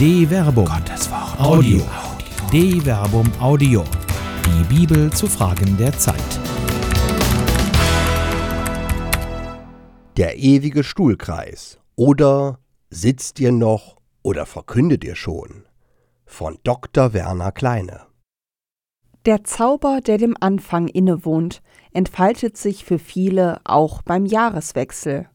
De 0.00 0.26
Verbum. 0.26 0.64
Gottes 0.64 1.10
Wort. 1.10 1.38
Audio. 1.38 1.82
De 2.50 2.80
Verbum 2.80 3.30
Audio. 3.38 3.84
Die 4.46 4.64
Bibel 4.74 5.12
zu 5.12 5.26
Fragen 5.26 5.76
der 5.76 5.92
Zeit. 5.92 6.40
Der 10.16 10.38
ewige 10.38 10.84
Stuhlkreis. 10.84 11.78
Oder 11.96 12.60
sitzt 12.88 13.40
ihr 13.40 13.52
noch 13.52 13.98
oder 14.22 14.46
verkündet 14.46 15.04
ihr 15.04 15.16
schon? 15.16 15.66
Von 16.24 16.56
Dr. 16.64 17.12
Werner 17.12 17.52
Kleine. 17.52 18.06
Der 19.26 19.44
Zauber, 19.44 20.00
der 20.00 20.16
dem 20.16 20.34
Anfang 20.40 20.88
innewohnt, 20.88 21.60
entfaltet 21.92 22.56
sich 22.56 22.86
für 22.86 22.98
viele 22.98 23.60
auch 23.64 24.00
beim 24.00 24.24
Jahreswechsel. 24.24 25.28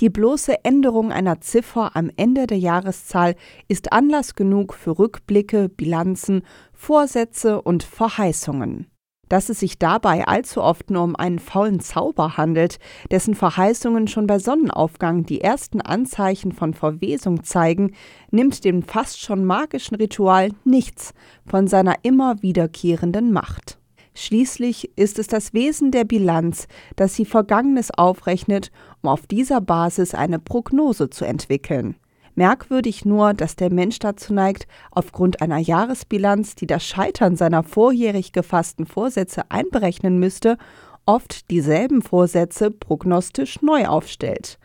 Die 0.00 0.10
bloße 0.10 0.64
Änderung 0.64 1.10
einer 1.10 1.40
Ziffer 1.40 1.96
am 1.96 2.08
Ende 2.16 2.46
der 2.46 2.58
Jahreszahl 2.58 3.34
ist 3.66 3.92
Anlass 3.92 4.36
genug 4.36 4.74
für 4.74 4.96
Rückblicke, 4.96 5.68
Bilanzen, 5.68 6.42
Vorsätze 6.72 7.60
und 7.60 7.82
Verheißungen. 7.82 8.86
Dass 9.28 9.48
es 9.48 9.58
sich 9.58 9.76
dabei 9.76 10.24
allzu 10.24 10.62
oft 10.62 10.90
nur 10.90 11.02
um 11.02 11.16
einen 11.16 11.40
faulen 11.40 11.80
Zauber 11.80 12.36
handelt, 12.36 12.78
dessen 13.10 13.34
Verheißungen 13.34 14.06
schon 14.06 14.28
bei 14.28 14.38
Sonnenaufgang 14.38 15.26
die 15.26 15.40
ersten 15.40 15.80
Anzeichen 15.80 16.52
von 16.52 16.74
Verwesung 16.74 17.42
zeigen, 17.42 17.92
nimmt 18.30 18.64
dem 18.64 18.84
fast 18.84 19.20
schon 19.20 19.44
magischen 19.44 19.96
Ritual 19.96 20.50
nichts 20.64 21.12
von 21.44 21.66
seiner 21.66 21.96
immer 22.04 22.40
wiederkehrenden 22.40 23.32
Macht. 23.32 23.77
Schließlich 24.18 24.98
ist 24.98 25.20
es 25.20 25.28
das 25.28 25.54
Wesen 25.54 25.92
der 25.92 26.02
Bilanz, 26.02 26.66
dass 26.96 27.14
sie 27.14 27.24
Vergangenes 27.24 27.92
aufrechnet, 27.92 28.72
um 29.00 29.10
auf 29.10 29.28
dieser 29.28 29.60
Basis 29.60 30.12
eine 30.12 30.40
Prognose 30.40 31.08
zu 31.08 31.24
entwickeln. 31.24 31.94
Merkwürdig 32.34 33.04
nur, 33.04 33.32
dass 33.32 33.54
der 33.54 33.72
Mensch 33.72 34.00
dazu 34.00 34.34
neigt, 34.34 34.66
aufgrund 34.90 35.40
einer 35.40 35.58
Jahresbilanz, 35.58 36.56
die 36.56 36.66
das 36.66 36.84
Scheitern 36.84 37.36
seiner 37.36 37.62
vorjährig 37.62 38.32
gefassten 38.32 38.86
Vorsätze 38.86 39.52
einberechnen 39.52 40.18
müsste, 40.18 40.58
oft 41.06 41.48
dieselben 41.48 42.02
Vorsätze 42.02 42.72
prognostisch 42.72 43.62
neu 43.62 43.86
aufstellt. 43.86 44.58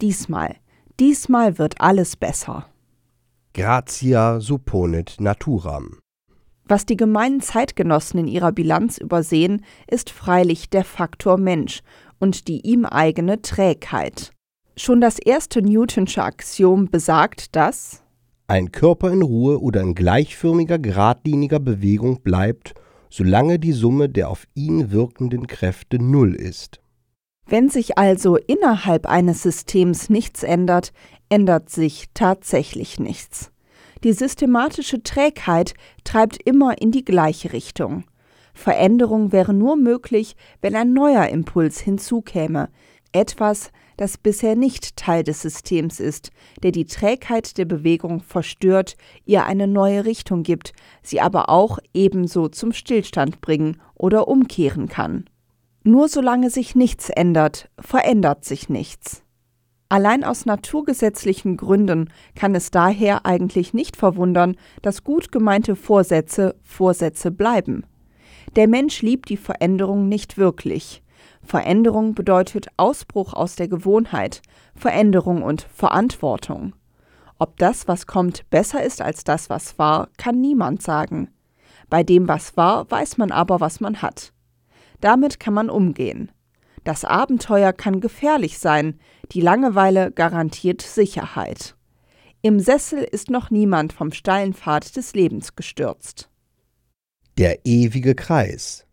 Diesmal, 0.00 0.56
diesmal 0.98 1.58
wird 1.58 1.80
alles 1.80 2.16
besser. 2.16 2.66
Gratia 3.54 4.40
supponit 4.40 5.16
naturam. 5.20 6.00
Was 6.68 6.84
die 6.84 6.96
gemeinen 6.96 7.40
Zeitgenossen 7.40 8.18
in 8.18 8.26
ihrer 8.26 8.50
Bilanz 8.50 8.98
übersehen, 8.98 9.64
ist 9.88 10.10
freilich 10.10 10.68
der 10.68 10.84
Faktor 10.84 11.38
Mensch 11.38 11.80
und 12.18 12.48
die 12.48 12.60
ihm 12.66 12.84
eigene 12.84 13.40
Trägheit. 13.40 14.32
Schon 14.76 15.00
das 15.00 15.18
erste 15.18 15.62
Newtonsche 15.62 16.22
Axiom 16.22 16.90
besagt, 16.90 17.54
dass 17.54 18.02
ein 18.48 18.72
Körper 18.72 19.10
in 19.10 19.22
Ruhe 19.22 19.60
oder 19.60 19.80
in 19.80 19.94
gleichförmiger, 19.94 20.78
geradliniger 20.78 21.58
Bewegung 21.58 22.20
bleibt, 22.22 22.74
solange 23.10 23.58
die 23.58 23.72
Summe 23.72 24.08
der 24.08 24.28
auf 24.28 24.46
ihn 24.54 24.90
wirkenden 24.90 25.46
Kräfte 25.46 25.98
Null 25.98 26.34
ist. 26.34 26.80
Wenn 27.48 27.68
sich 27.68 27.96
also 27.96 28.36
innerhalb 28.36 29.06
eines 29.06 29.42
Systems 29.42 30.10
nichts 30.10 30.42
ändert, 30.42 30.92
ändert 31.28 31.70
sich 31.70 32.06
tatsächlich 32.12 32.98
nichts. 32.98 33.52
Die 34.04 34.12
systematische 34.12 35.02
Trägheit 35.02 35.74
treibt 36.04 36.38
immer 36.44 36.80
in 36.80 36.90
die 36.90 37.04
gleiche 37.04 37.52
Richtung. 37.52 38.04
Veränderung 38.54 39.32
wäre 39.32 39.52
nur 39.52 39.76
möglich, 39.76 40.34
wenn 40.60 40.74
ein 40.74 40.92
neuer 40.92 41.26
Impuls 41.28 41.78
hinzukäme, 41.80 42.68
etwas, 43.12 43.70
das 43.96 44.18
bisher 44.18 44.56
nicht 44.56 44.96
Teil 44.96 45.22
des 45.24 45.40
Systems 45.42 46.00
ist, 46.00 46.30
der 46.62 46.70
die 46.70 46.84
Trägheit 46.84 47.56
der 47.56 47.64
Bewegung 47.64 48.20
verstört, 48.20 48.96
ihr 49.24 49.44
eine 49.44 49.66
neue 49.66 50.04
Richtung 50.04 50.42
gibt, 50.42 50.72
sie 51.02 51.20
aber 51.20 51.48
auch 51.48 51.78
ebenso 51.94 52.48
zum 52.48 52.72
Stillstand 52.72 53.40
bringen 53.40 53.80
oder 53.94 54.28
umkehren 54.28 54.88
kann. 54.88 55.24
Nur 55.82 56.08
solange 56.08 56.50
sich 56.50 56.74
nichts 56.74 57.10
ändert, 57.10 57.70
verändert 57.78 58.44
sich 58.44 58.68
nichts. 58.68 59.22
Allein 59.88 60.24
aus 60.24 60.46
naturgesetzlichen 60.46 61.56
Gründen 61.56 62.10
kann 62.34 62.54
es 62.56 62.72
daher 62.72 63.24
eigentlich 63.24 63.72
nicht 63.72 63.96
verwundern, 63.96 64.56
dass 64.82 65.04
gut 65.04 65.30
gemeinte 65.30 65.76
Vorsätze 65.76 66.56
Vorsätze 66.62 67.30
bleiben. 67.30 67.84
Der 68.56 68.66
Mensch 68.66 69.02
liebt 69.02 69.28
die 69.28 69.36
Veränderung 69.36 70.08
nicht 70.08 70.38
wirklich. 70.38 71.02
Veränderung 71.42 72.14
bedeutet 72.14 72.66
Ausbruch 72.76 73.32
aus 73.32 73.54
der 73.54 73.68
Gewohnheit, 73.68 74.42
Veränderung 74.74 75.42
und 75.42 75.62
Verantwortung. 75.62 76.74
Ob 77.38 77.56
das, 77.58 77.86
was 77.86 78.06
kommt, 78.06 78.48
besser 78.50 78.82
ist 78.82 79.00
als 79.00 79.22
das, 79.22 79.50
was 79.50 79.78
war, 79.78 80.08
kann 80.16 80.40
niemand 80.40 80.82
sagen. 80.82 81.28
Bei 81.88 82.02
dem, 82.02 82.26
was 82.26 82.56
war, 82.56 82.90
weiß 82.90 83.18
man 83.18 83.30
aber, 83.30 83.60
was 83.60 83.80
man 83.80 84.02
hat. 84.02 84.32
Damit 85.00 85.38
kann 85.38 85.54
man 85.54 85.70
umgehen. 85.70 86.32
Das 86.86 87.04
Abenteuer 87.04 87.72
kann 87.72 88.00
gefährlich 88.00 88.60
sein, 88.60 89.00
die 89.32 89.40
Langeweile 89.40 90.12
garantiert 90.12 90.82
Sicherheit. 90.82 91.74
Im 92.42 92.60
Sessel 92.60 93.00
ist 93.02 93.28
noch 93.28 93.50
niemand 93.50 93.92
vom 93.92 94.12
steilen 94.12 94.54
Pfad 94.54 94.94
des 94.94 95.12
Lebens 95.12 95.56
gestürzt. 95.56 96.30
Der 97.38 97.66
ewige 97.66 98.14
Kreis. 98.14 98.86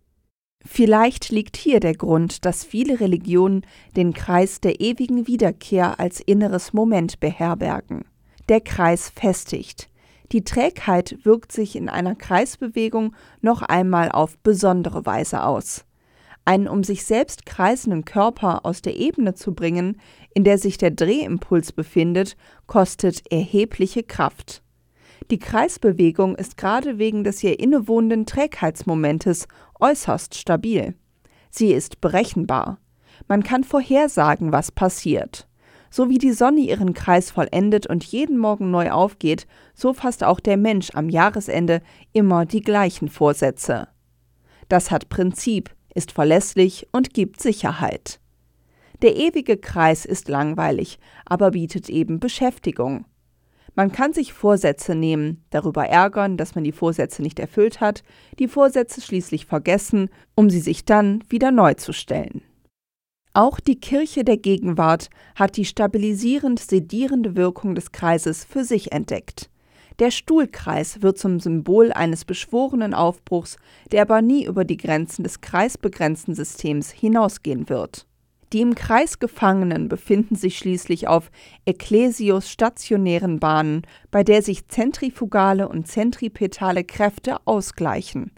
Vielleicht 0.65 1.29
liegt 1.29 1.55
hier 1.55 1.79
der 1.79 1.93
Grund, 1.93 2.45
dass 2.45 2.63
viele 2.63 2.99
Religionen 2.99 3.63
den 3.95 4.13
Kreis 4.13 4.59
der 4.59 4.81
ewigen 4.81 5.27
Wiederkehr 5.27 5.99
als 5.99 6.19
inneres 6.19 6.73
Moment 6.73 7.19
beherbergen. 7.19 8.05
Der 8.49 8.61
Kreis 8.61 9.11
festigt. 9.11 9.87
Die 10.31 10.43
Trägheit 10.43 11.19
wirkt 11.21 11.51
sich 11.51 11.75
in 11.75 11.89
einer 11.89 12.15
Kreisbewegung 12.15 13.13
noch 13.41 13.61
einmal 13.61 14.11
auf 14.11 14.39
besondere 14.39 15.05
Weise 15.05 15.43
aus 15.43 15.85
einen 16.45 16.67
um 16.67 16.83
sich 16.83 17.05
selbst 17.05 17.45
kreisenden 17.45 18.05
Körper 18.05 18.65
aus 18.65 18.81
der 18.81 18.95
Ebene 18.97 19.33
zu 19.33 19.53
bringen, 19.53 19.99
in 20.33 20.43
der 20.43 20.57
sich 20.57 20.77
der 20.77 20.91
Drehimpuls 20.91 21.71
befindet, 21.71 22.35
kostet 22.67 23.31
erhebliche 23.31 24.03
Kraft. 24.03 24.61
Die 25.31 25.39
Kreisbewegung 25.39 26.35
ist 26.35 26.57
gerade 26.57 26.97
wegen 26.97 27.23
des 27.23 27.43
ihr 27.43 27.59
innewohnenden 27.59 28.25
Trägheitsmomentes 28.25 29.47
äußerst 29.79 30.35
stabil. 30.35 30.95
Sie 31.49 31.71
ist 31.71 32.01
berechenbar. 32.01 32.79
Man 33.27 33.43
kann 33.43 33.63
vorhersagen, 33.63 34.51
was 34.51 34.71
passiert. 34.71 35.47
So 35.89 36.09
wie 36.09 36.17
die 36.17 36.31
Sonne 36.31 36.61
ihren 36.61 36.93
Kreis 36.93 37.29
vollendet 37.29 37.85
und 37.87 38.03
jeden 38.03 38.37
Morgen 38.37 38.71
neu 38.71 38.91
aufgeht, 38.91 39.45
so 39.75 39.93
fasst 39.93 40.23
auch 40.23 40.39
der 40.39 40.57
Mensch 40.57 40.89
am 40.95 41.07
Jahresende 41.07 41.81
immer 42.11 42.45
die 42.45 42.61
gleichen 42.61 43.09
Vorsätze. 43.09 43.87
Das 44.69 44.89
hat 44.89 45.09
Prinzip, 45.09 45.69
ist 45.95 46.11
verlässlich 46.11 46.87
und 46.91 47.13
gibt 47.13 47.41
Sicherheit. 47.41 48.19
Der 49.01 49.15
ewige 49.15 49.57
Kreis 49.57 50.05
ist 50.05 50.29
langweilig, 50.29 50.99
aber 51.25 51.51
bietet 51.51 51.89
eben 51.89 52.19
Beschäftigung. 52.19 53.05
Man 53.75 53.91
kann 53.91 54.13
sich 54.13 54.33
Vorsätze 54.33 54.93
nehmen, 54.93 55.43
darüber 55.49 55.85
ärgern, 55.85 56.37
dass 56.37 56.53
man 56.55 56.63
die 56.63 56.71
Vorsätze 56.71 57.21
nicht 57.21 57.39
erfüllt 57.39 57.81
hat, 57.81 58.03
die 58.37 58.47
Vorsätze 58.47 59.01
schließlich 59.01 59.45
vergessen, 59.47 60.09
um 60.35 60.49
sie 60.49 60.59
sich 60.59 60.85
dann 60.85 61.23
wieder 61.27 61.51
neu 61.51 61.73
zu 61.73 61.91
stellen. 61.91 62.43
Auch 63.33 63.59
die 63.59 63.79
Kirche 63.79 64.23
der 64.23 64.37
Gegenwart 64.37 65.09
hat 65.35 65.57
die 65.57 65.65
stabilisierend 65.65 66.59
sedierende 66.59 67.35
Wirkung 67.35 67.73
des 67.73 67.91
Kreises 67.91 68.45
für 68.45 68.63
sich 68.63 68.91
entdeckt. 68.91 69.49
Der 69.99 70.11
Stuhlkreis 70.11 71.01
wird 71.01 71.17
zum 71.17 71.39
Symbol 71.39 71.91
eines 71.91 72.25
beschworenen 72.25 72.93
Aufbruchs, 72.93 73.57
der 73.91 74.01
aber 74.01 74.21
nie 74.21 74.45
über 74.45 74.65
die 74.65 74.77
Grenzen 74.77 75.23
des 75.23 75.41
kreisbegrenzten 75.41 76.33
Systems 76.33 76.91
hinausgehen 76.91 77.69
wird. 77.69 78.07
Die 78.53 78.61
im 78.61 78.75
Kreis 78.75 79.17
Gefangenen 79.17 79.89
befinden 79.89 80.35
sich 80.35 80.59
schließlich 80.59 81.07
auf 81.07 81.31
Ecclesios 81.65 82.49
stationären 82.49 83.39
Bahnen, 83.39 83.81
bei 84.11 84.23
der 84.23 84.43
sich 84.43 84.67
zentrifugale 84.67 85.67
und 85.67 85.87
zentripetale 85.87 86.83
Kräfte 86.83 87.37
ausgleichen. 87.45 88.31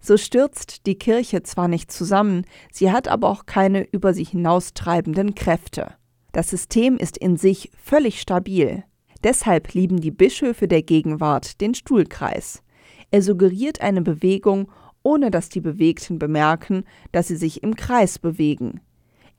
So 0.00 0.16
stürzt 0.18 0.86
die 0.86 0.96
Kirche 0.96 1.42
zwar 1.42 1.66
nicht 1.66 1.90
zusammen, 1.90 2.44
sie 2.70 2.92
hat 2.92 3.08
aber 3.08 3.28
auch 3.28 3.46
keine 3.46 3.84
über 3.84 4.12
sie 4.12 4.24
hinaustreibenden 4.24 5.34
Kräfte. 5.34 5.94
Das 6.32 6.50
System 6.50 6.98
ist 6.98 7.16
in 7.16 7.36
sich 7.36 7.70
völlig 7.82 8.20
stabil. 8.20 8.84
Deshalb 9.24 9.74
lieben 9.74 10.00
die 10.00 10.10
Bischöfe 10.10 10.68
der 10.68 10.82
Gegenwart 10.82 11.60
den 11.60 11.74
Stuhlkreis. 11.74 12.62
Er 13.10 13.22
suggeriert 13.22 13.80
eine 13.80 14.02
Bewegung, 14.02 14.70
ohne 15.02 15.30
dass 15.30 15.48
die 15.48 15.60
Bewegten 15.60 16.18
bemerken, 16.18 16.84
dass 17.12 17.28
sie 17.28 17.36
sich 17.36 17.62
im 17.62 17.74
Kreis 17.74 18.18
bewegen. 18.18 18.80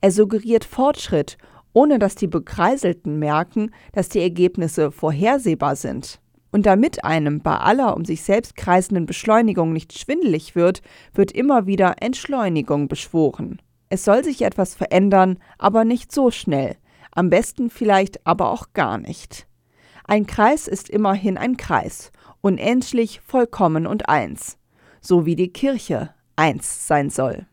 Er 0.00 0.10
suggeriert 0.10 0.64
Fortschritt, 0.64 1.38
ohne 1.72 1.98
dass 1.98 2.14
die 2.14 2.26
Bekreiselten 2.26 3.18
merken, 3.18 3.70
dass 3.92 4.08
die 4.08 4.20
Ergebnisse 4.20 4.90
vorhersehbar 4.90 5.76
sind. 5.76 6.20
Und 6.52 6.66
damit 6.66 7.04
einem 7.04 7.42
bei 7.42 7.56
aller 7.56 7.96
um 7.96 8.04
sich 8.04 8.22
selbst 8.22 8.56
kreisenden 8.56 9.06
Beschleunigung 9.06 9.72
nicht 9.72 9.96
schwindelig 9.96 10.56
wird, 10.56 10.82
wird 11.14 11.30
immer 11.30 11.66
wieder 11.66 11.96
Entschleunigung 12.00 12.88
beschworen. 12.88 13.62
Es 13.88 14.04
soll 14.04 14.24
sich 14.24 14.42
etwas 14.42 14.74
verändern, 14.74 15.38
aber 15.58 15.84
nicht 15.84 16.12
so 16.12 16.30
schnell, 16.30 16.76
am 17.12 17.30
besten 17.30 17.70
vielleicht 17.70 18.26
aber 18.26 18.50
auch 18.50 18.72
gar 18.72 18.98
nicht. 18.98 19.46
Ein 20.04 20.26
Kreis 20.26 20.68
ist 20.68 20.88
immerhin 20.88 21.38
ein 21.38 21.56
Kreis, 21.56 22.12
unendlich, 22.40 23.20
vollkommen 23.20 23.86
und 23.86 24.08
eins, 24.08 24.58
so 25.00 25.26
wie 25.26 25.36
die 25.36 25.52
Kirche 25.52 26.14
eins 26.36 26.86
sein 26.86 27.10
soll. 27.10 27.46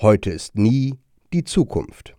Heute 0.00 0.30
ist 0.30 0.56
nie 0.56 0.98
die 1.32 1.44
Zukunft. 1.44 2.14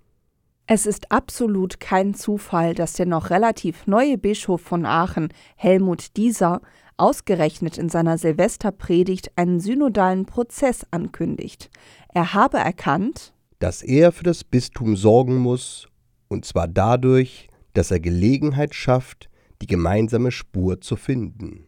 Es 0.65 0.85
ist 0.85 1.11
absolut 1.11 1.79
kein 1.79 2.13
Zufall, 2.13 2.73
dass 2.73 2.93
der 2.93 3.05
noch 3.05 3.29
relativ 3.29 3.85
neue 3.85 4.17
Bischof 4.17 4.61
von 4.61 4.85
Aachen, 4.85 5.29
Helmut 5.55 6.15
Dieser, 6.15 6.61
ausgerechnet 6.95 7.77
in 7.77 7.89
seiner 7.89 8.17
Silvesterpredigt 8.17 9.37
einen 9.37 9.59
synodalen 9.59 10.25
Prozess 10.25 10.85
ankündigt. 10.91 11.69
Er 12.13 12.33
habe 12.33 12.57
erkannt, 12.57 13.33
dass 13.59 13.81
er 13.81 14.11
für 14.11 14.23
das 14.23 14.43
Bistum 14.43 14.95
sorgen 14.95 15.37
muss, 15.37 15.87
und 16.27 16.45
zwar 16.45 16.67
dadurch, 16.67 17.49
dass 17.73 17.91
er 17.91 17.99
Gelegenheit 17.99 18.73
schafft, 18.73 19.29
die 19.63 19.67
gemeinsame 19.67 20.31
Spur 20.31 20.81
zu 20.81 20.97
finden. 20.97 21.65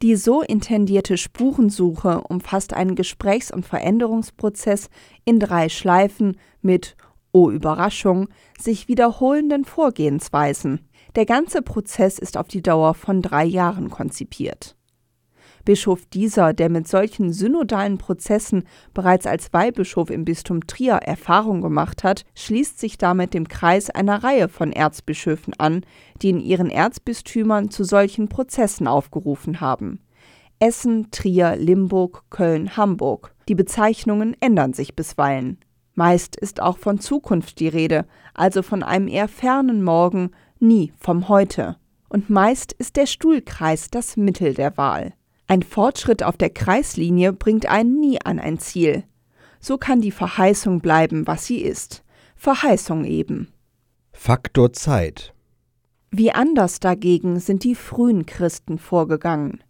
Die 0.00 0.16
so 0.16 0.40
intendierte 0.40 1.18
Spurensuche 1.18 2.22
umfasst 2.22 2.72
einen 2.72 2.94
Gesprächs- 2.94 3.50
und 3.50 3.66
Veränderungsprozess 3.66 4.88
in 5.26 5.40
drei 5.40 5.68
Schleifen 5.68 6.38
mit, 6.62 6.96
oh 7.32 7.50
Überraschung, 7.50 8.28
sich 8.58 8.88
wiederholenden 8.88 9.66
Vorgehensweisen. 9.66 10.88
Der 11.16 11.26
ganze 11.26 11.60
Prozess 11.60 12.18
ist 12.18 12.38
auf 12.38 12.48
die 12.48 12.62
Dauer 12.62 12.94
von 12.94 13.20
drei 13.20 13.44
Jahren 13.44 13.90
konzipiert. 13.90 14.74
Bischof 15.64 16.06
Dieser, 16.06 16.52
der 16.52 16.68
mit 16.68 16.86
solchen 16.86 17.32
synodalen 17.32 17.98
Prozessen 17.98 18.64
bereits 18.92 19.26
als 19.26 19.52
Weihbischof 19.52 20.10
im 20.10 20.24
Bistum 20.24 20.66
Trier 20.66 20.94
Erfahrung 20.94 21.62
gemacht 21.62 22.04
hat, 22.04 22.24
schließt 22.34 22.78
sich 22.78 22.98
damit 22.98 23.34
dem 23.34 23.48
Kreis 23.48 23.90
einer 23.90 24.22
Reihe 24.22 24.48
von 24.48 24.72
Erzbischöfen 24.72 25.54
an, 25.58 25.84
die 26.22 26.30
in 26.30 26.40
ihren 26.40 26.70
Erzbistümern 26.70 27.70
zu 27.70 27.84
solchen 27.84 28.28
Prozessen 28.28 28.86
aufgerufen 28.86 29.60
haben. 29.60 30.00
Essen, 30.58 31.10
Trier, 31.10 31.56
Limburg, 31.56 32.24
Köln, 32.30 32.76
Hamburg. 32.76 33.34
Die 33.48 33.54
Bezeichnungen 33.54 34.36
ändern 34.40 34.72
sich 34.72 34.94
bisweilen. 34.94 35.58
Meist 35.94 36.36
ist 36.36 36.60
auch 36.60 36.78
von 36.78 36.98
Zukunft 36.98 37.60
die 37.60 37.68
Rede, 37.68 38.06
also 38.34 38.62
von 38.62 38.82
einem 38.82 39.08
eher 39.08 39.28
fernen 39.28 39.82
Morgen, 39.82 40.30
nie 40.58 40.92
vom 40.98 41.28
Heute. 41.28 41.76
Und 42.08 42.30
meist 42.30 42.72
ist 42.72 42.96
der 42.96 43.06
Stuhlkreis 43.06 43.90
das 43.90 44.16
Mittel 44.16 44.54
der 44.54 44.76
Wahl. 44.76 45.14
Ein 45.46 45.62
Fortschritt 45.62 46.22
auf 46.22 46.36
der 46.36 46.50
Kreislinie 46.50 47.32
bringt 47.32 47.66
einen 47.66 48.00
nie 48.00 48.20
an 48.20 48.38
ein 48.38 48.58
Ziel. 48.58 49.04
So 49.60 49.78
kann 49.78 50.00
die 50.00 50.10
Verheißung 50.10 50.80
bleiben, 50.80 51.26
was 51.26 51.46
sie 51.46 51.60
ist. 51.60 52.02
Verheißung 52.36 53.04
eben. 53.04 53.48
Faktor 54.12 54.72
Zeit. 54.72 55.34
Wie 56.10 56.32
anders 56.32 56.80
dagegen 56.80 57.40
sind 57.40 57.64
die 57.64 57.74
frühen 57.74 58.24
Christen 58.24 58.78
vorgegangen. 58.78 59.62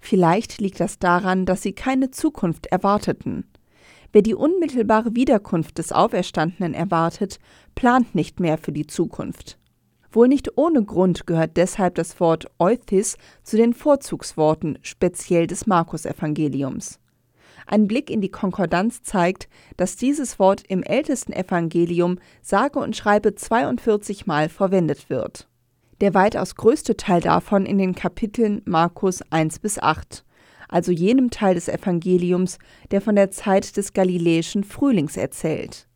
Vielleicht 0.00 0.60
liegt 0.60 0.80
das 0.80 0.98
daran, 0.98 1.44
dass 1.44 1.62
sie 1.62 1.72
keine 1.72 2.10
Zukunft 2.10 2.66
erwarteten. 2.66 3.44
Wer 4.12 4.22
die 4.22 4.34
unmittelbare 4.34 5.14
Wiederkunft 5.14 5.78
des 5.78 5.92
Auferstandenen 5.92 6.72
erwartet, 6.72 7.38
plant 7.74 8.14
nicht 8.14 8.40
mehr 8.40 8.56
für 8.56 8.72
die 8.72 8.86
Zukunft. 8.86 9.57
Wohl 10.10 10.28
nicht 10.28 10.56
ohne 10.56 10.82
Grund 10.82 11.26
gehört 11.26 11.56
deshalb 11.56 11.96
das 11.96 12.18
Wort 12.18 12.46
Euthys 12.58 13.16
zu 13.42 13.56
den 13.56 13.74
Vorzugsworten 13.74 14.78
speziell 14.82 15.46
des 15.46 15.66
Markus-Evangeliums. 15.66 16.98
Ein 17.66 17.86
Blick 17.86 18.08
in 18.08 18.22
die 18.22 18.30
Konkordanz 18.30 19.02
zeigt, 19.02 19.48
dass 19.76 19.96
dieses 19.96 20.38
Wort 20.38 20.62
im 20.68 20.82
ältesten 20.82 21.34
Evangelium 21.34 22.18
sage 22.40 22.78
und 22.78 22.96
schreibe 22.96 23.34
42 23.34 24.26
Mal 24.26 24.48
verwendet 24.48 25.10
wird. 25.10 25.48
Der 26.00 26.14
weitaus 26.14 26.54
größte 26.54 26.96
Teil 26.96 27.20
davon 27.20 27.66
in 27.66 27.76
den 27.76 27.94
Kapiteln 27.94 28.62
Markus 28.64 29.20
1 29.30 29.58
bis 29.58 29.78
8, 29.78 30.24
also 30.68 30.92
jenem 30.92 31.30
Teil 31.30 31.56
des 31.56 31.68
Evangeliums, 31.68 32.58
der 32.90 33.02
von 33.02 33.16
der 33.16 33.30
Zeit 33.30 33.76
des 33.76 33.92
galiläischen 33.92 34.64
Frühlings 34.64 35.18
erzählt. 35.18 35.86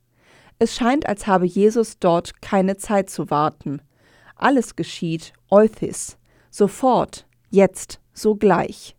Es 0.58 0.74
scheint, 0.74 1.06
als 1.06 1.26
habe 1.26 1.46
Jesus 1.46 1.98
dort 1.98 2.42
keine 2.42 2.76
Zeit 2.76 3.08
zu 3.08 3.30
warten. 3.30 3.80
Alles 4.42 4.74
geschieht, 4.74 5.32
Euthys, 5.50 6.18
sofort, 6.50 7.26
jetzt, 7.50 8.00
sogleich. 8.12 8.96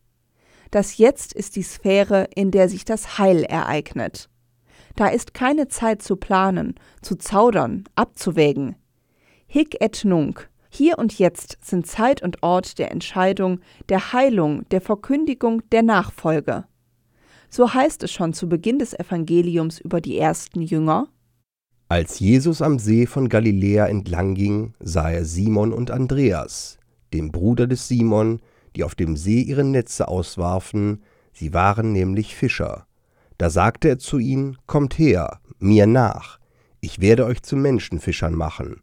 Das 0.71 0.97
Jetzt 0.97 1.33
ist 1.33 1.57
die 1.57 1.63
Sphäre, 1.63 2.29
in 2.33 2.49
der 2.49 2.69
sich 2.69 2.85
das 2.85 3.17
Heil 3.17 3.43
ereignet. 3.43 4.29
Da 4.95 5.07
ist 5.07 5.33
keine 5.33 5.67
Zeit 5.67 6.01
zu 6.01 6.15
planen, 6.15 6.75
zu 7.01 7.15
zaudern, 7.15 7.83
abzuwägen. 7.95 8.77
Hic 9.45 9.81
et 9.81 10.05
nunc, 10.05 10.49
hier 10.69 10.97
und 10.97 11.19
jetzt 11.19 11.57
sind 11.61 11.87
Zeit 11.87 12.23
und 12.23 12.41
Ort 12.41 12.79
der 12.79 12.91
Entscheidung, 12.91 13.59
der 13.89 14.13
Heilung, 14.13 14.67
der 14.69 14.79
Verkündigung, 14.79 15.61
der 15.71 15.83
Nachfolge. 15.83 16.63
So 17.49 17.73
heißt 17.73 18.01
es 18.03 18.13
schon 18.13 18.31
zu 18.31 18.47
Beginn 18.47 18.79
des 18.79 18.93
Evangeliums 18.93 19.79
über 19.79 19.99
die 19.99 20.17
ersten 20.17 20.61
Jünger. 20.61 21.09
Als 21.93 22.19
Jesus 22.19 22.63
am 22.63 22.79
See 22.79 23.05
von 23.05 23.29
Galiläa 23.29 23.85
entlang 23.85 24.33
ging, 24.33 24.73
sah 24.79 25.11
er 25.11 25.25
Simon 25.25 25.71
und 25.71 25.91
Andreas, 25.91 26.79
den 27.13 27.31
Bruder 27.31 27.67
des 27.67 27.87
Simon, 27.87 28.41
die 28.75 28.83
auf 28.83 28.95
dem 28.95 29.15
See 29.15 29.41
ihre 29.41 29.63
Netze 29.63 30.07
auswarfen, 30.07 31.03
sie 31.33 31.53
waren 31.53 31.91
nämlich 31.91 32.35
Fischer. 32.35 32.87
Da 33.37 33.51
sagte 33.51 33.89
er 33.89 33.99
zu 33.99 34.17
ihnen, 34.17 34.57
Kommt 34.65 34.97
her, 34.97 35.39
mir 35.59 35.85
nach, 35.85 36.39
ich 36.81 36.99
werde 36.99 37.27
euch 37.27 37.43
zu 37.43 37.55
Menschenfischern 37.55 38.33
machen. 38.33 38.81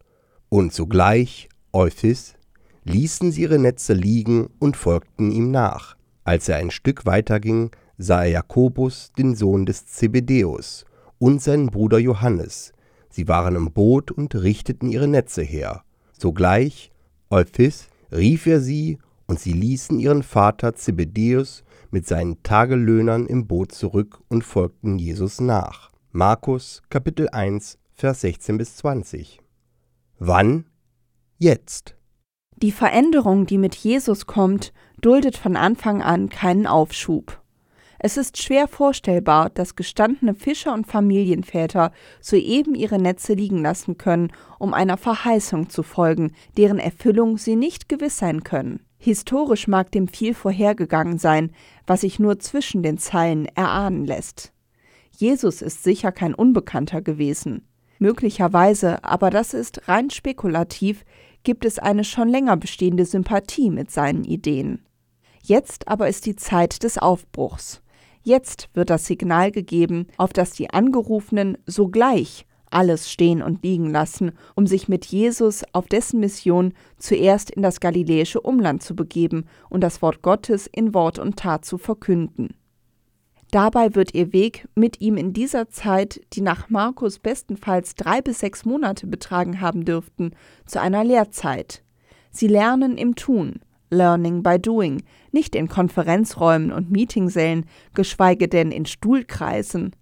Und 0.49 0.73
sogleich, 0.73 1.49
Euphis, 1.73 2.35
ließen 2.85 3.33
sie 3.33 3.43
ihre 3.43 3.59
Netze 3.59 3.93
liegen 3.93 4.51
und 4.61 4.77
folgten 4.77 5.33
ihm 5.33 5.51
nach. 5.51 5.97
Als 6.23 6.49
er 6.49 6.59
ein 6.59 6.71
Stück 6.71 7.07
weiterging, 7.07 7.73
sah 7.99 8.23
er 8.23 8.31
Jakobus, 8.31 9.11
den 9.19 9.35
Sohn 9.35 9.67
des 9.67 9.89
Zebedäus, 9.89 10.85
und 11.19 11.43
seinen 11.43 11.71
Bruder 11.71 11.99
Johannes, 11.99 12.73
Sie 13.11 13.29
waren 13.29 13.57
im 13.57 13.73
Boot 13.73 14.11
und 14.11 14.35
richteten 14.35 14.89
ihre 14.89 15.09
Netze 15.09 15.43
her. 15.43 15.83
Sogleich, 16.17 16.91
Euphis, 17.29 17.89
rief 18.13 18.47
er 18.47 18.61
sie, 18.61 18.99
und 19.27 19.39
sie 19.39 19.53
ließen 19.53 20.01
ihren 20.01 20.25
Vater 20.25 20.75
Zebedäus 20.75 21.63
mit 21.93 22.07
seinen 22.07 22.43
Tagelöhnern 22.43 23.27
im 23.27 23.47
Boot 23.47 23.73
zurück 23.73 24.21
und 24.29 24.43
folgten 24.43 24.99
Jesus 24.99 25.41
nach. 25.41 25.91
Markus 26.11 26.83
Kapitel 26.91 27.29
1 27.29 27.79
Vers 28.01 28.23
16 28.23 28.57
bis 28.57 28.77
20. 28.77 29.41
Wann? 30.19 30.65
Jetzt. 31.39 31.97
Die 32.57 32.73
Veränderung, 32.73 33.47
die 33.47 33.59
mit 33.59 33.75
Jesus 33.75 34.27
kommt, 34.27 34.73
duldet 35.01 35.37
von 35.37 35.55
Anfang 35.55 36.03
an 36.03 36.31
keinen 36.31 36.67
Aufschub. 36.67 37.40
Es 38.03 38.17
ist 38.17 38.43
schwer 38.43 38.67
vorstellbar, 38.67 39.51
dass 39.51 39.77
gestandene 39.77 40.35
Fischer 40.35 40.73
und 40.73 40.87
Familienväter 40.87 41.93
soeben 42.23 42.75
ihre 42.75 42.99
Netze 42.99 43.35
liegen 43.35 43.61
lassen 43.61 43.99
können, 43.99 44.33
um 44.59 44.73
einer 44.73 44.97
Verheißung 44.97 45.69
zu 45.69 45.83
folgen, 45.83 46.33
deren 46.57 46.79
Erfüllung 46.79 47.37
sie 47.37 47.57
nicht 47.57 47.91
gewiss 47.91 48.17
sein 48.17 48.43
können. 48.43 48.81
Historisch 48.97 49.69
mag 49.69 49.93
dem 49.93 50.09
viel 50.09 50.33
vorhergegangen 50.33 51.19
sein, 51.19 51.51
was 51.87 52.01
sich 52.01 52.19
nur 52.19 52.39
zwischen 52.39 52.83
den 52.83 52.97
Zeilen 52.97 53.45
erahnen 53.55 54.07
lässt. 54.07 54.55
Jesus 55.15 55.61
ist 55.61 55.85
sicher 55.85 56.11
kein 56.11 56.33
Unbekannter 56.33 57.03
gewesen. 57.03 57.69
Möglicherweise, 57.99 59.05
aber 59.05 59.29
das 59.29 59.53
ist 59.53 59.89
rein 59.89 60.09
spekulativ, 60.09 61.05
gibt 61.43 61.67
es 61.67 61.79
eine 61.79 62.05
schon 62.05 62.31
länger 62.31 62.57
bestehende 62.57 63.05
Sympathie 63.05 63.69
mit 63.69 63.91
seinen 63.91 64.25
Ideen. 64.25 64.87
Jetzt 65.43 65.87
aber 65.87 66.09
ist 66.09 66.25
die 66.25 66.37
Zeit 66.37 66.83
des 66.83 66.97
Aufbruchs. 66.97 67.83
Jetzt 68.31 68.69
wird 68.75 68.91
das 68.91 69.07
Signal 69.07 69.51
gegeben, 69.51 70.07
auf 70.17 70.33
das 70.33 70.53
die 70.53 70.71
Angerufenen 70.71 71.59
sogleich 71.67 72.47
alles 72.71 73.11
stehen 73.11 73.43
und 73.43 73.65
liegen 73.65 73.91
lassen, 73.91 74.31
um 74.55 74.69
sich 74.69 74.87
mit 74.87 75.05
Jesus 75.05 75.65
auf 75.73 75.89
dessen 75.89 76.21
Mission 76.21 76.73
zuerst 76.97 77.51
in 77.51 77.61
das 77.61 77.81
galiläische 77.81 78.41
Umland 78.41 78.85
zu 78.85 78.95
begeben 78.95 79.47
und 79.69 79.81
das 79.81 80.01
Wort 80.01 80.23
Gottes 80.23 80.69
in 80.69 80.95
Wort 80.95 81.19
und 81.19 81.39
Tat 81.39 81.65
zu 81.65 81.77
verkünden. 81.77 82.55
Dabei 83.51 83.97
wird 83.97 84.15
ihr 84.15 84.33
Weg 84.33 84.69
mit 84.77 85.01
ihm 85.01 85.17
in 85.17 85.33
dieser 85.33 85.69
Zeit, 85.69 86.21
die 86.33 86.41
nach 86.41 86.71
Markus 86.71 87.19
bestenfalls 87.19 87.97
drei 87.97 88.23
bis 88.23 88.39
sechs 88.39 88.65
Monate 88.65 89.09
betragen 89.09 89.61
haben 89.61 89.85
dürften, 89.85 90.37
zu 90.67 90.81
einer 90.81 91.03
Lehrzeit. 91.03 91.83
Sie 92.31 92.47
lernen 92.47 92.97
im 92.97 93.17
Tun, 93.17 93.59
Learning 93.91 94.43
by 94.43 94.59
Doing, 94.59 95.03
nicht 95.33 95.55
in 95.55 95.69
Konferenzräumen 95.69 96.73
und 96.73 96.91
Meetingsälen, 96.91 97.67
geschweige 97.95 98.49
denn 98.49 98.71
in 98.71 98.87
Stuhlkreisen. 98.87 99.95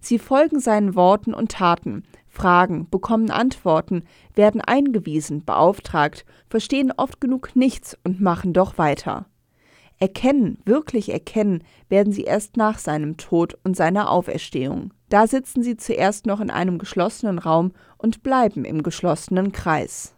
Sie 0.00 0.18
folgen 0.18 0.60
seinen 0.60 0.94
Worten 0.94 1.32
und 1.32 1.52
Taten, 1.52 2.04
fragen, 2.28 2.88
bekommen 2.90 3.30
Antworten, 3.30 4.04
werden 4.34 4.60
eingewiesen, 4.60 5.44
beauftragt, 5.44 6.26
verstehen 6.50 6.92
oft 6.94 7.20
genug 7.20 7.56
nichts 7.56 7.96
und 8.04 8.20
machen 8.20 8.52
doch 8.52 8.76
weiter. 8.76 9.26
Erkennen, 9.98 10.58
wirklich 10.66 11.10
erkennen, 11.10 11.62
werden 11.88 12.12
sie 12.12 12.24
erst 12.24 12.56
nach 12.56 12.78
seinem 12.78 13.16
Tod 13.16 13.56
und 13.64 13.76
seiner 13.76 14.10
Auferstehung. 14.10 14.92
Da 15.08 15.26
sitzen 15.26 15.62
sie 15.62 15.76
zuerst 15.76 16.26
noch 16.26 16.40
in 16.40 16.50
einem 16.50 16.78
geschlossenen 16.78 17.38
Raum 17.38 17.72
und 17.96 18.22
bleiben 18.22 18.64
im 18.64 18.82
geschlossenen 18.82 19.52
Kreis. 19.52 20.14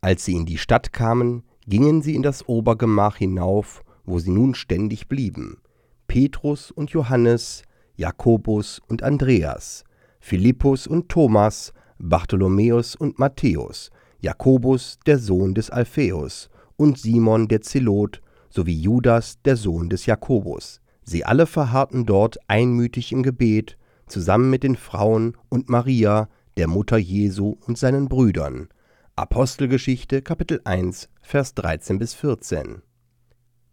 Als 0.00 0.24
sie 0.24 0.36
in 0.36 0.46
die 0.46 0.58
Stadt 0.58 0.92
kamen, 0.92 1.42
gingen 1.66 2.02
sie 2.02 2.14
in 2.14 2.22
das 2.22 2.48
Obergemach 2.48 3.16
hinauf, 3.16 3.82
wo 4.04 4.18
sie 4.18 4.30
nun 4.30 4.54
ständig 4.54 5.08
blieben. 5.08 5.58
Petrus 6.06 6.70
und 6.70 6.90
Johannes, 6.90 7.62
Jakobus 7.96 8.80
und 8.88 9.02
Andreas, 9.02 9.84
Philippus 10.20 10.86
und 10.86 11.08
Thomas, 11.08 11.72
Bartholomäus 11.98 12.94
und 12.94 13.18
Matthäus, 13.18 13.90
Jakobus, 14.20 14.98
der 15.06 15.18
Sohn 15.18 15.54
des 15.54 15.70
Alpheus, 15.70 16.50
und 16.76 16.98
Simon 16.98 17.48
der 17.48 17.62
Zelot, 17.62 18.20
sowie 18.50 18.78
Judas, 18.78 19.40
der 19.44 19.56
Sohn 19.56 19.88
des 19.88 20.06
Jakobus. 20.06 20.80
Sie 21.02 21.24
alle 21.24 21.46
verharrten 21.46 22.06
dort 22.06 22.38
einmütig 22.48 23.12
im 23.12 23.22
Gebet, 23.22 23.76
zusammen 24.06 24.50
mit 24.50 24.62
den 24.62 24.76
Frauen 24.76 25.36
und 25.48 25.68
Maria, 25.68 26.28
der 26.56 26.68
Mutter 26.68 26.96
Jesu 26.96 27.56
und 27.66 27.78
seinen 27.78 28.08
Brüdern. 28.08 28.68
Apostelgeschichte 29.14 30.22
Kapitel 30.22 30.60
1 30.64 31.08
Vers 31.28 31.54
13 31.54 31.98
bis 31.98 32.14
14. 32.14 32.82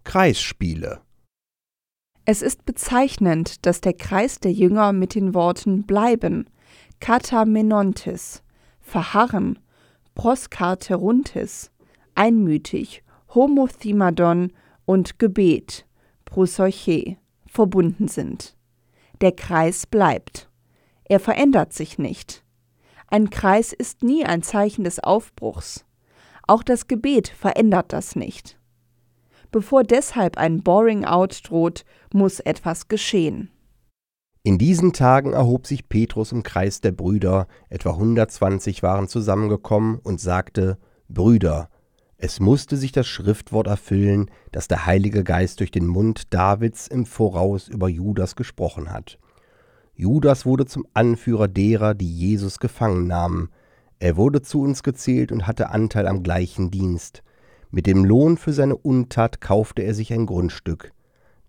Kreisspiele 0.03 1.01
Es 2.25 2.41
ist 2.41 2.65
bezeichnend, 2.65 3.67
dass 3.67 3.79
der 3.79 3.93
Kreis 3.93 4.39
der 4.39 4.51
Jünger 4.51 4.91
mit 4.91 5.13
den 5.13 5.36
Worten 5.36 5.83
bleiben, 5.83 6.50
katamenontes, 7.00 8.41
verharren, 8.81 9.60
proskarteruntes, 10.15 11.69
einmütig, 12.15 13.03
homothimadon 13.36 14.51
und 14.86 15.19
Gebet, 15.19 15.86
proseuche, 16.25 17.17
verbunden 17.45 18.07
sind. 18.07 18.57
Der 19.22 19.31
Kreis 19.31 19.86
bleibt. 19.86 20.50
Er 21.03 21.19
verändert 21.19 21.72
sich 21.72 22.00
nicht. 22.00 22.43
Ein 23.10 23.29
Kreis 23.29 23.74
ist 23.74 24.01
nie 24.01 24.25
ein 24.25 24.41
Zeichen 24.41 24.86
des 24.86 25.00
Aufbruchs. 25.00 25.86
Auch 26.48 26.64
das 26.64 26.88
Gebet 26.88 27.30
verändert 27.30 27.94
das 27.94 28.16
nicht. 28.16 28.58
Bevor 29.52 29.84
deshalb 29.84 30.38
ein 30.38 30.64
Boring 30.64 31.06
Out 31.06 31.42
droht, 31.48 31.86
muss 32.12 32.40
etwas 32.40 32.88
geschehen. 32.88 33.50
In 34.42 34.58
diesen 34.58 34.92
Tagen 34.92 35.32
erhob 35.32 35.68
sich 35.68 35.88
Petrus 35.88 36.34
im 36.34 36.44
Kreis 36.44 36.82
der 36.82 36.92
Brüder, 36.92 37.48
etwa 37.70 37.92
120 37.92 38.84
waren 38.84 39.08
zusammengekommen, 39.08 40.00
und 40.04 40.20
sagte: 40.20 40.78
Brüder, 41.08 41.70
es 42.18 42.40
musste 42.40 42.78
sich 42.78 42.92
das 42.92 43.08
Schriftwort 43.08 43.68
erfüllen, 43.68 44.32
das 44.52 44.68
der 44.68 44.86
Heilige 44.86 45.24
Geist 45.24 45.60
durch 45.60 45.72
den 45.72 45.88
Mund 45.88 46.34
Davids 46.34 46.88
im 46.88 47.06
Voraus 47.06 47.68
über 47.68 47.88
Judas 47.88 48.36
gesprochen 48.36 48.92
hat. 48.92 49.20
Judas 49.94 50.46
wurde 50.46 50.66
zum 50.66 50.88
Anführer 50.94 51.48
derer, 51.48 51.94
die 51.94 52.10
Jesus 52.10 52.60
gefangen 52.60 53.08
nahmen. 53.08 53.50
Er 54.00 54.18
wurde 54.18 54.42
zu 54.42 54.62
uns 54.62 54.84
gezählt 54.84 55.32
und 55.32 55.48
hatte 55.48 55.70
Anteil 55.70 56.08
am 56.08 56.24
gleichen 56.24 56.72
Dienst. 56.72 57.24
Mit 57.72 57.88
dem 57.88 58.06
Lohn 58.06 58.38
für 58.38 58.54
seine 58.54 58.76
Untat 58.76 59.42
kaufte 59.42 59.82
er 59.82 59.94
sich 59.94 60.14
ein 60.14 60.26
Grundstück. 60.26 60.92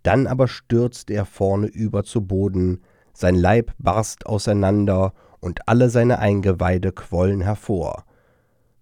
Dann 0.03 0.27
aber 0.27 0.49
stürzte 0.49 1.15
er 1.15 1.25
vorne 1.25 1.67
über 1.67 2.05
zu 2.05 2.27
Boden, 2.27 2.83
sein 3.13 3.35
Leib 3.35 3.73
barst 3.79 4.27
auseinander 4.27 5.13
und 5.41 5.69
alle 5.69 5.91
seine 5.91 6.19
Eingeweide 6.19 6.93
quollen 6.93 7.41
hervor. 7.41 8.05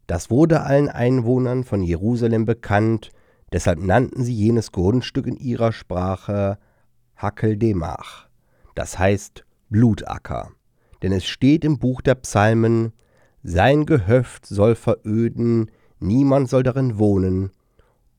Das 0.06 0.30
wurde 0.30 0.62
allen 0.62 0.88
Einwohnern 0.88 1.64
von 1.64 1.82
Jerusalem 1.82 2.44
bekannt, 2.44 3.10
deshalb 3.52 3.78
nannten 3.80 4.24
sie 4.24 4.34
jenes 4.34 4.72
Grundstück 4.72 5.26
in 5.26 5.36
ihrer 5.36 5.72
Sprache 5.72 6.58
Hakeldemach, 7.16 8.28
das 8.74 8.98
heißt 8.98 9.44
Blutacker. 9.68 10.50
Denn 11.02 11.12
es 11.12 11.24
steht 11.24 11.64
im 11.64 11.78
Buch 11.78 12.00
der 12.00 12.14
Psalmen, 12.16 12.92
sein 13.42 13.86
Gehöft 13.86 14.46
soll 14.46 14.74
veröden, 14.74 15.70
niemand 16.00 16.48
soll 16.48 16.62
darin 16.62 16.98
wohnen, 16.98 17.50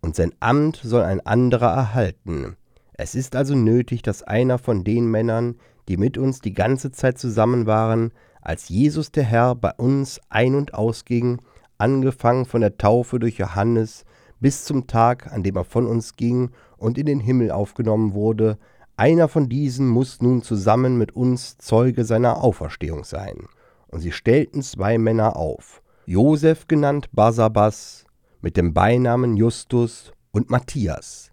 und 0.02 0.16
sein 0.16 0.34
Amt 0.40 0.82
soll 0.84 1.04
ein 1.04 1.26
anderer 1.26 1.74
erhalten. 1.74 2.58
Es 2.94 3.16
ist 3.16 3.36
also 3.36 3.56
nötig, 3.56 4.02
dass 4.02 4.24
einer 4.24 4.58
von 4.58 4.84
den 4.84 5.10
Männern, 5.10 5.56
die 5.88 5.98
mit 5.98 6.18
uns 6.18 6.42
die 6.42 6.54
ganze 6.54 6.92
Zeit 6.92 7.18
zusammen 7.18 7.66
waren, 7.66 8.12
als 8.42 8.68
Jesus 8.68 9.12
der 9.12 9.24
Herr 9.24 9.56
bei 9.56 9.72
uns 9.78 10.20
ein- 10.30 10.56
und 10.56 10.74
ausging, 10.74 11.42
angefangen 11.78 12.46
von 12.46 12.62
der 12.62 12.78
Taufe 12.78 13.20
durch 13.20 13.38
Johannes 13.38 14.04
bis 14.40 14.66
zum 14.66 14.88
Tag, 14.88 15.32
an 15.32 15.44
dem 15.44 15.56
er 15.56 15.64
von 15.64 15.88
uns 15.88 16.18
ging 16.18 16.52
und 16.78 16.98
in 16.98 17.06
den 17.06 17.22
Himmel 17.22 17.52
aufgenommen 17.52 18.14
wurde, 18.14 18.58
einer 18.98 19.28
von 19.30 19.48
diesen 19.48 19.88
muss 19.88 20.22
nun 20.22 20.44
zusammen 20.44 20.98
mit 20.98 21.16
uns 21.16 21.58
Zeuge 21.58 22.04
seiner 22.04 22.44
Auferstehung 22.44 23.06
sein. 23.06 23.48
Und 23.94 24.00
sie 24.00 24.12
stellten 24.12 24.64
zwei 24.64 24.98
Männer 24.98 25.36
auf, 25.36 25.84
Josef 26.08 26.68
genannt 26.68 27.10
Basabas, 27.12 28.06
mit 28.42 28.58
dem 28.58 28.74
Beinamen 28.74 29.38
Justus 29.38 30.14
und 30.32 30.50
Matthias. 30.50 31.32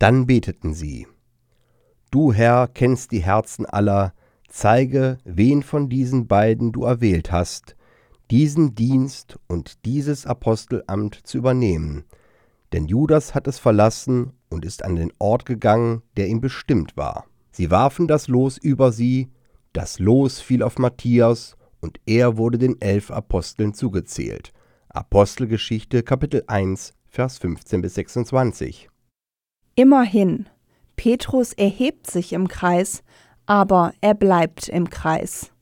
Dann 0.00 0.26
beteten 0.26 0.74
sie. 0.74 1.06
Du 2.10 2.32
Herr 2.32 2.66
kennst 2.66 3.12
die 3.12 3.22
Herzen 3.22 3.64
aller, 3.64 4.12
zeige, 4.48 5.18
wen 5.24 5.62
von 5.62 5.88
diesen 5.88 6.26
beiden 6.26 6.72
du 6.72 6.82
erwählt 6.82 7.30
hast, 7.30 7.76
diesen 8.28 8.74
Dienst 8.74 9.38
und 9.46 9.84
dieses 9.84 10.26
Apostelamt 10.26 11.20
zu 11.22 11.38
übernehmen. 11.38 12.06
Denn 12.72 12.86
Judas 12.86 13.36
hat 13.36 13.46
es 13.46 13.60
verlassen 13.60 14.32
und 14.50 14.64
ist 14.64 14.84
an 14.84 14.96
den 14.96 15.12
Ort 15.20 15.46
gegangen, 15.46 16.02
der 16.16 16.26
ihm 16.26 16.40
bestimmt 16.40 16.96
war. 16.96 17.26
Sie 17.52 17.70
warfen 17.70 18.08
das 18.08 18.26
Los 18.26 18.58
über 18.58 18.90
sie, 18.90 19.30
das 19.72 20.00
Los 20.00 20.40
fiel 20.40 20.64
auf 20.64 20.80
Matthias, 20.80 21.56
und 21.84 22.00
er 22.06 22.38
wurde 22.38 22.56
den 22.56 22.80
elf 22.80 23.10
Aposteln 23.10 23.74
zugezählt. 23.74 24.52
Apostelgeschichte 24.88 26.02
Kapitel 26.02 26.42
1, 26.46 26.94
Vers 27.06 27.36
15 27.38 27.82
bis 27.82 27.94
26. 27.94 28.88
Immerhin, 29.74 30.46
Petrus 30.96 31.52
erhebt 31.52 32.10
sich 32.10 32.32
im 32.32 32.48
Kreis, 32.48 33.02
aber 33.44 33.92
er 34.00 34.14
bleibt 34.14 34.68
im 34.68 34.88
Kreis. 34.88 35.52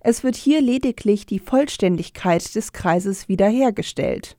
Es 0.00 0.24
wird 0.24 0.34
hier 0.34 0.60
lediglich 0.60 1.26
die 1.26 1.38
Vollständigkeit 1.38 2.54
des 2.56 2.72
Kreises 2.72 3.28
wiederhergestellt. 3.28 4.36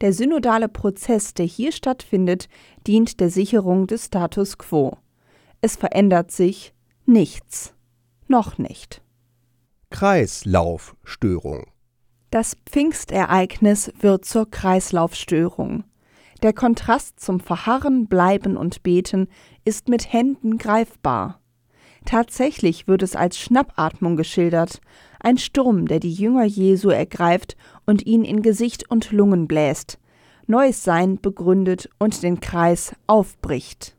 Der 0.00 0.12
synodale 0.12 0.68
Prozess, 0.68 1.32
der 1.32 1.46
hier 1.46 1.70
stattfindet, 1.70 2.48
dient 2.88 3.20
der 3.20 3.30
Sicherung 3.30 3.86
des 3.86 4.06
Status 4.06 4.58
quo. 4.58 4.98
Es 5.60 5.76
verändert 5.76 6.32
sich 6.32 6.74
nichts. 7.06 7.72
Noch 8.26 8.58
nicht. 8.58 9.02
Kreislaufstörung. 9.92 11.66
Das 12.30 12.56
Pfingstereignis 12.66 13.92
wird 14.00 14.24
zur 14.24 14.50
Kreislaufstörung. 14.50 15.84
Der 16.42 16.52
Kontrast 16.52 17.20
zum 17.20 17.38
Verharren, 17.38 18.08
Bleiben 18.08 18.56
und 18.56 18.82
Beten 18.82 19.28
ist 19.64 19.88
mit 19.88 20.12
Händen 20.12 20.58
greifbar. 20.58 21.40
Tatsächlich 22.04 22.88
wird 22.88 23.02
es 23.02 23.14
als 23.14 23.38
Schnappatmung 23.38 24.16
geschildert, 24.16 24.80
ein 25.20 25.36
Sturm, 25.36 25.86
der 25.86 26.00
die 26.00 26.12
Jünger 26.12 26.44
Jesu 26.44 26.88
ergreift 26.88 27.56
und 27.86 28.04
ihn 28.06 28.24
in 28.24 28.42
Gesicht 28.42 28.90
und 28.90 29.12
Lungen 29.12 29.46
bläst, 29.46 30.00
neues 30.46 30.82
Sein 30.82 31.20
begründet 31.20 31.90
und 31.98 32.22
den 32.22 32.40
Kreis 32.40 32.96
aufbricht. 33.06 33.96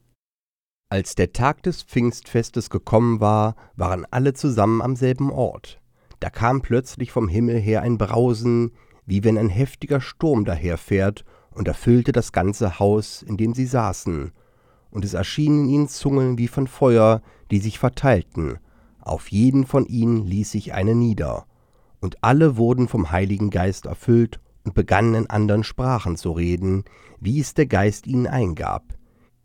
Als 0.90 1.16
der 1.16 1.34
Tag 1.34 1.64
des 1.64 1.84
Pfingstfestes 1.84 2.70
gekommen 2.70 3.20
war, 3.20 3.56
waren 3.76 4.06
alle 4.12 4.34
zusammen 4.34 4.82
am 4.82 4.96
selben 4.96 5.32
Ort. 5.32 5.80
Da 6.24 6.30
kam 6.30 6.62
plötzlich 6.62 7.12
vom 7.12 7.28
Himmel 7.28 7.60
her 7.60 7.82
ein 7.82 7.98
Brausen, 7.98 8.72
wie 9.06 9.26
wenn 9.26 9.38
ein 9.38 9.50
heftiger 9.50 10.00
Sturm 10.00 10.46
daherfährt, 10.46 11.26
und 11.52 11.68
erfüllte 11.68 12.14
das 12.14 12.32
ganze 12.32 12.80
Haus, 12.80 13.22
in 13.22 13.36
dem 13.36 13.54
sie 13.54 13.66
saßen. 13.66 14.32
Und 14.90 15.04
es 15.04 15.16
erschienen 15.16 15.68
ihnen 15.68 15.90
Zungen 15.90 16.38
wie 16.38 16.48
von 16.48 16.68
Feuer, 16.68 17.22
die 17.52 17.60
sich 17.60 17.78
verteilten. 17.78 18.60
Auf 19.02 19.34
jeden 19.34 19.66
von 19.66 19.86
ihnen 19.86 20.26
ließ 20.26 20.52
sich 20.52 20.74
eine 20.74 20.96
nieder. 20.96 21.46
Und 22.00 22.24
alle 22.24 22.56
wurden 22.56 22.88
vom 22.88 23.12
Heiligen 23.12 23.50
Geist 23.50 23.86
erfüllt 23.86 24.40
und 24.64 24.76
begannen 24.76 25.16
in 25.16 25.30
anderen 25.30 25.66
Sprachen 25.66 26.16
zu 26.16 26.32
reden, 26.32 26.86
wie 27.20 27.42
es 27.42 27.54
der 27.54 27.66
Geist 27.66 28.08
ihnen 28.08 28.28
eingab. 28.28 28.86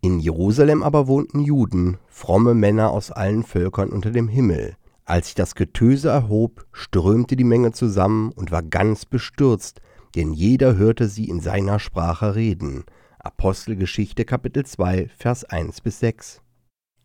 In 0.00 0.20
Jerusalem 0.20 0.85
aber 0.85 1.08
wohnten 1.08 1.40
Juden, 1.40 1.99
fromme 2.06 2.54
Männer 2.54 2.92
aus 2.92 3.11
allen 3.11 3.42
Völkern 3.42 3.88
unter 3.88 4.12
dem 4.12 4.28
Himmel. 4.28 4.76
Als 5.08 5.28
sich 5.28 5.34
das 5.34 5.54
Getöse 5.54 6.10
erhob, 6.10 6.66
strömte 6.70 7.34
die 7.34 7.42
Menge 7.44 7.72
zusammen 7.72 8.30
und 8.30 8.50
war 8.50 8.62
ganz 8.62 9.06
bestürzt, 9.06 9.80
denn 10.14 10.34
jeder 10.34 10.76
hörte 10.76 11.08
sie 11.08 11.30
in 11.30 11.40
seiner 11.40 11.78
Sprache 11.78 12.34
reden. 12.34 12.84
Apostelgeschichte 13.18 14.26
Kapitel 14.26 14.66
2, 14.66 15.08
Vers 15.16 15.44
1 15.44 15.80
bis 15.80 16.00
6. 16.00 16.42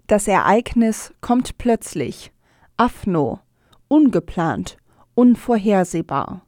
Das 0.08 0.28
Ereignis 0.28 1.14
kommt 1.22 1.58
plötzlich, 1.58 2.34
afno, 2.76 3.40
ungeplant, 3.88 4.76
unvorhersehbar. 5.16 6.46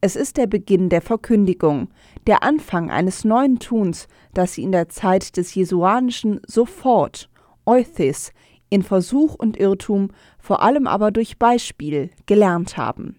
Es 0.00 0.16
ist 0.16 0.38
der 0.38 0.48
Beginn 0.48 0.88
der 0.88 1.02
Verkündigung, 1.02 1.90
der 2.26 2.42
Anfang 2.42 2.90
eines 2.90 3.24
neuen 3.24 3.60
Tuns, 3.60 4.08
das 4.34 4.54
sie 4.54 4.64
in 4.64 4.72
der 4.72 4.88
Zeit 4.88 5.36
des 5.36 5.54
Jesuanischen 5.54 6.40
sofort, 6.48 7.30
Euthys, 7.64 8.32
in 8.70 8.82
Versuch 8.82 9.34
und 9.34 9.58
Irrtum, 9.58 10.08
vor 10.38 10.62
allem 10.62 10.86
aber 10.86 11.10
durch 11.10 11.38
Beispiel, 11.38 12.10
gelernt 12.26 12.76
haben. 12.76 13.18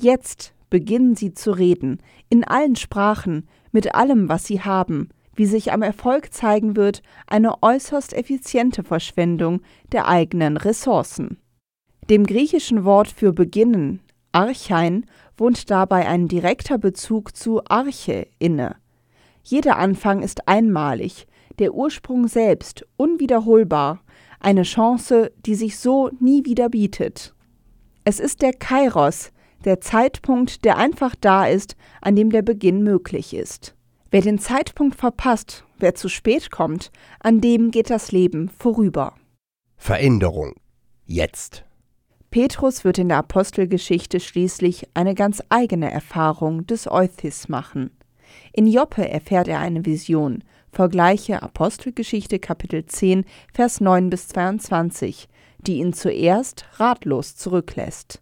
Jetzt 0.00 0.54
beginnen 0.70 1.16
sie 1.16 1.34
zu 1.34 1.50
reden, 1.50 2.00
in 2.28 2.44
allen 2.44 2.76
Sprachen, 2.76 3.48
mit 3.72 3.94
allem, 3.94 4.28
was 4.28 4.46
sie 4.46 4.62
haben, 4.62 5.08
wie 5.34 5.46
sich 5.46 5.72
am 5.72 5.82
Erfolg 5.82 6.32
zeigen 6.32 6.76
wird, 6.76 7.02
eine 7.26 7.62
äußerst 7.62 8.12
effiziente 8.12 8.82
Verschwendung 8.82 9.60
der 9.92 10.08
eigenen 10.08 10.56
Ressourcen. 10.56 11.38
Dem 12.10 12.24
griechischen 12.24 12.84
Wort 12.84 13.08
für 13.08 13.32
beginnen, 13.32 14.00
Archein, 14.32 15.06
wohnt 15.36 15.70
dabei 15.70 16.08
ein 16.08 16.28
direkter 16.28 16.78
Bezug 16.78 17.36
zu 17.36 17.62
Arche 17.68 18.26
inne. 18.38 18.76
Jeder 19.42 19.78
Anfang 19.78 20.22
ist 20.22 20.48
einmalig, 20.48 21.26
der 21.58 21.74
Ursprung 21.74 22.28
selbst 22.28 22.86
unwiederholbar, 22.96 24.00
eine 24.40 24.62
Chance, 24.62 25.32
die 25.46 25.54
sich 25.54 25.78
so 25.78 26.10
nie 26.20 26.44
wieder 26.44 26.68
bietet. 26.68 27.34
Es 28.04 28.20
ist 28.20 28.42
der 28.42 28.52
Kairos, 28.52 29.32
der 29.64 29.80
Zeitpunkt, 29.80 30.64
der 30.64 30.76
einfach 30.76 31.14
da 31.20 31.46
ist, 31.46 31.76
an 32.00 32.16
dem 32.16 32.30
der 32.30 32.42
Beginn 32.42 32.82
möglich 32.82 33.34
ist. 33.34 33.74
Wer 34.10 34.22
den 34.22 34.38
Zeitpunkt 34.38 34.96
verpasst, 34.96 35.64
wer 35.78 35.94
zu 35.94 36.08
spät 36.08 36.50
kommt, 36.50 36.90
an 37.20 37.40
dem 37.40 37.70
geht 37.70 37.90
das 37.90 38.12
Leben 38.12 38.48
vorüber. 38.48 39.14
Veränderung. 39.76 40.54
Jetzt. 41.04 41.64
Petrus 42.30 42.84
wird 42.84 42.98
in 42.98 43.08
der 43.08 43.18
Apostelgeschichte 43.18 44.20
schließlich 44.20 44.88
eine 44.94 45.14
ganz 45.14 45.42
eigene 45.48 45.90
Erfahrung 45.90 46.66
des 46.66 46.90
Euthys 46.90 47.48
machen. 47.48 47.90
In 48.52 48.66
Joppe 48.66 49.08
erfährt 49.08 49.48
er 49.48 49.60
eine 49.60 49.84
Vision, 49.86 50.44
vergleiche 50.72 51.42
Apostelgeschichte 51.42 52.38
Kapitel 52.38 52.84
10, 52.86 53.24
Vers 53.52 53.80
9 53.80 54.10
bis 54.10 54.28
22, 54.28 55.28
die 55.58 55.78
ihn 55.78 55.92
zuerst 55.92 56.66
ratlos 56.78 57.36
zurücklässt. 57.36 58.20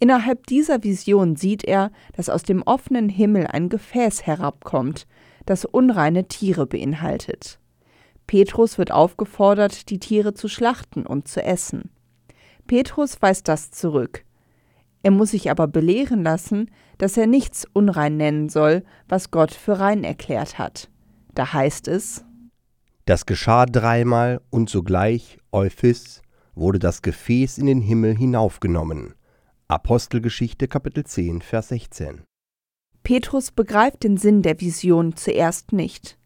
Innerhalb 0.00 0.46
dieser 0.46 0.84
Vision 0.84 1.36
sieht 1.36 1.64
er, 1.64 1.90
dass 2.14 2.28
aus 2.28 2.42
dem 2.42 2.62
offenen 2.62 3.08
Himmel 3.08 3.46
ein 3.46 3.68
Gefäß 3.68 4.26
herabkommt, 4.26 5.06
das 5.44 5.64
unreine 5.64 6.28
Tiere 6.28 6.66
beinhaltet. 6.66 7.58
Petrus 8.26 8.78
wird 8.78 8.92
aufgefordert, 8.92 9.90
die 9.90 9.98
Tiere 9.98 10.34
zu 10.34 10.48
schlachten 10.48 11.06
und 11.06 11.26
zu 11.26 11.42
essen. 11.42 11.90
Petrus 12.66 13.20
weist 13.22 13.48
das 13.48 13.70
zurück. 13.70 14.24
Er 15.02 15.10
muss 15.10 15.30
sich 15.30 15.50
aber 15.50 15.66
belehren 15.66 16.22
lassen, 16.22 16.70
dass 16.98 17.16
er 17.16 17.26
nichts 17.26 17.66
unrein 17.72 18.16
nennen 18.16 18.48
soll, 18.48 18.84
was 19.08 19.30
Gott 19.30 19.52
für 19.52 19.78
rein 19.78 20.04
erklärt 20.04 20.58
hat. 20.58 20.90
Da 21.38 21.52
heißt 21.52 21.86
es: 21.86 22.24
Das 23.04 23.24
geschah 23.24 23.64
dreimal 23.64 24.40
und 24.50 24.68
sogleich, 24.68 25.38
Euphis, 25.52 26.20
wurde 26.56 26.80
das 26.80 27.00
Gefäß 27.00 27.58
in 27.58 27.66
den 27.66 27.80
Himmel 27.80 28.16
hinaufgenommen. 28.16 29.14
Apostelgeschichte 29.68 30.66
Kapitel 30.66 31.04
10, 31.04 31.42
Vers 31.42 31.68
16. 31.68 32.22
Petrus 33.04 33.52
begreift 33.52 34.02
den 34.02 34.16
Sinn 34.16 34.42
der 34.42 34.60
Vision 34.60 35.14
zuerst 35.14 35.72
nicht. 35.72 36.18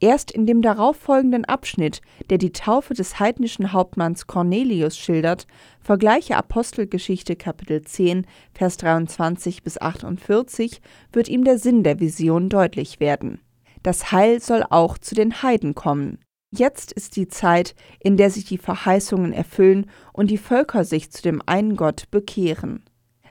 Erst 0.00 0.30
in 0.30 0.46
dem 0.46 0.62
darauffolgenden 0.62 1.44
Abschnitt, 1.44 2.00
der 2.30 2.38
die 2.38 2.52
Taufe 2.52 2.94
des 2.94 3.20
heidnischen 3.20 3.74
Hauptmanns 3.74 4.26
Cornelius 4.26 4.96
schildert, 4.96 5.46
vergleiche 5.80 6.34
Apostelgeschichte 6.34 7.36
Kapitel 7.36 7.82
10, 7.82 8.26
Vers 8.54 8.78
23 8.78 9.62
bis 9.62 9.78
48, 9.78 10.80
wird 11.12 11.28
ihm 11.28 11.44
der 11.44 11.58
Sinn 11.58 11.82
der 11.82 12.00
Vision 12.00 12.48
deutlich 12.48 13.00
werden. 13.00 13.42
Das 13.86 14.10
Heil 14.10 14.40
soll 14.40 14.64
auch 14.68 14.98
zu 14.98 15.14
den 15.14 15.44
Heiden 15.44 15.76
kommen. 15.76 16.18
Jetzt 16.50 16.90
ist 16.90 17.14
die 17.14 17.28
Zeit, 17.28 17.76
in 18.00 18.16
der 18.16 18.30
sich 18.30 18.44
die 18.44 18.58
Verheißungen 18.58 19.32
erfüllen 19.32 19.88
und 20.12 20.28
die 20.28 20.38
Völker 20.38 20.84
sich 20.84 21.12
zu 21.12 21.22
dem 21.22 21.40
einen 21.46 21.76
Gott 21.76 22.10
bekehren. 22.10 22.82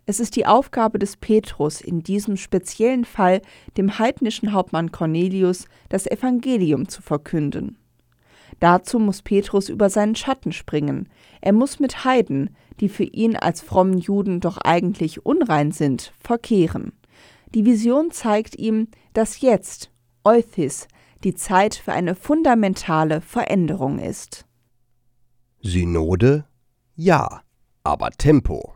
Es 0.06 0.22
ist 0.22 0.38
die 0.38 0.46
Aufgabe 0.46 0.98
des 0.98 1.18
Petrus, 1.18 1.82
in 1.82 2.04
diesem 2.04 2.38
speziellen 2.38 3.04
Fall 3.04 3.42
dem 3.76 4.00
heidnischen 4.00 4.54
Hauptmann 4.54 4.94
Cornelius 4.94 5.66
das 5.90 6.08
Evangelium 6.08 6.88
zu 6.88 7.02
verkünden. 7.02 7.78
Dazu 8.62 8.98
muss 8.98 9.24
Petrus 9.24 9.68
über 9.68 9.90
seinen 9.90 10.16
Schatten 10.16 10.54
springen. 10.54 11.10
Er 11.42 11.52
muss 11.52 11.82
mit 11.82 12.06
Heiden, 12.06 12.56
die 12.80 12.88
für 12.88 13.04
ihn 13.04 13.36
als 13.36 13.60
frommen 13.60 13.98
Juden 13.98 14.40
doch 14.40 14.58
eigentlich 14.60 15.26
unrein 15.26 15.74
sind, 15.74 16.14
verkehren. 16.18 16.94
Die 17.54 17.66
Vision 17.66 18.12
zeigt 18.12 18.58
ihm, 18.58 18.88
dass 19.12 19.42
jetzt, 19.42 19.92
Euthys, 20.26 20.88
die 21.24 21.36
Zeit 21.36 21.76
für 21.76 21.94
eine 21.94 22.16
fundamentale 22.16 23.22
Veränderung 23.22 24.00
ist. 24.00 24.46
Synode? 25.62 26.46
Ja, 26.96 27.42
aber 27.84 28.10
Tempo. 28.12 28.74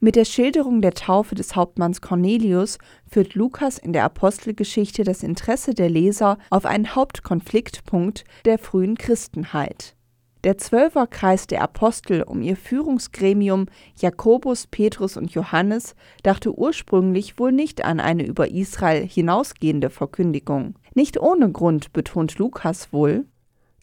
Mit 0.00 0.16
der 0.16 0.24
Schilderung 0.24 0.82
der 0.82 0.92
Taufe 0.92 1.34
des 1.34 1.56
Hauptmanns 1.56 2.00
Cornelius 2.00 2.78
führt 3.08 3.34
Lukas 3.34 3.78
in 3.78 3.92
der 3.92 4.04
Apostelgeschichte 4.04 5.04
das 5.04 5.22
Interesse 5.22 5.72
der 5.72 5.88
Leser 5.88 6.38
auf 6.50 6.66
einen 6.66 6.94
Hauptkonfliktpunkt 6.94 8.24
der 8.44 8.58
frühen 8.58 8.98
Christenheit. 8.98 9.96
Der 10.44 10.58
Zwölferkreis 10.58 11.46
der 11.46 11.62
Apostel 11.62 12.22
um 12.22 12.42
ihr 12.42 12.56
Führungsgremium 12.56 13.64
Jakobus, 13.98 14.66
Petrus 14.66 15.16
und 15.16 15.32
Johannes 15.32 15.94
dachte 16.22 16.54
ursprünglich 16.54 17.38
wohl 17.38 17.50
nicht 17.50 17.82
an 17.82 17.98
eine 17.98 18.26
über 18.26 18.50
Israel 18.50 19.08
hinausgehende 19.08 19.88
Verkündigung. 19.88 20.74
Nicht 20.94 21.18
ohne 21.18 21.50
Grund 21.50 21.94
betont 21.94 22.36
Lukas 22.38 22.92
wohl, 22.92 23.24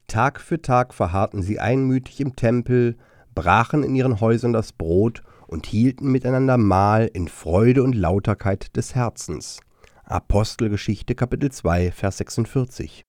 Tag 0.06 0.40
für 0.40 0.62
Tag 0.62 0.94
verharrten 0.94 1.42
sie 1.42 1.60
einmütig 1.60 2.20
im 2.20 2.36
Tempel, 2.36 2.96
brachen 3.34 3.82
in 3.82 3.96
ihren 3.96 4.20
Häusern 4.20 4.54
das 4.54 4.72
Brot 4.72 5.24
und 5.48 5.66
hielten 5.66 6.12
miteinander 6.12 6.58
Mahl 6.58 7.10
in 7.12 7.28
Freude 7.28 7.82
und 7.82 7.94
Lauterkeit 7.94 8.76
des 8.76 8.94
Herzens. 8.94 9.62
Apostelgeschichte 10.04 11.16
Kapitel 11.16 11.50
2 11.50 11.92
Vers 11.92 12.18
46 12.18 13.04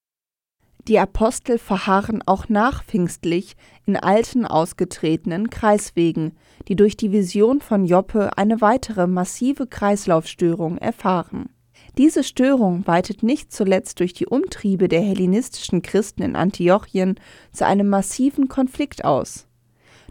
die 0.88 0.98
Apostel 0.98 1.58
verharren 1.58 2.22
auch 2.26 2.48
nachpfingstlich 2.48 3.56
in 3.86 3.96
alten 3.96 4.44
ausgetretenen 4.44 5.48
Kreiswegen, 5.48 6.32
die 6.68 6.76
durch 6.76 6.96
die 6.96 7.12
Vision 7.12 7.60
von 7.60 7.84
Joppe 7.84 8.36
eine 8.36 8.60
weitere 8.60 9.06
massive 9.06 9.66
Kreislaufstörung 9.66 10.78
erfahren. 10.78 11.50
Diese 11.98 12.24
Störung 12.24 12.86
weitet 12.86 13.22
nicht 13.22 13.52
zuletzt 13.52 14.00
durch 14.00 14.12
die 14.12 14.26
Umtriebe 14.26 14.88
der 14.88 15.02
hellenistischen 15.02 15.82
Christen 15.82 16.22
in 16.22 16.36
Antiochien 16.36 17.16
zu 17.52 17.66
einem 17.66 17.88
massiven 17.88 18.48
Konflikt 18.48 19.04
aus. 19.04 19.46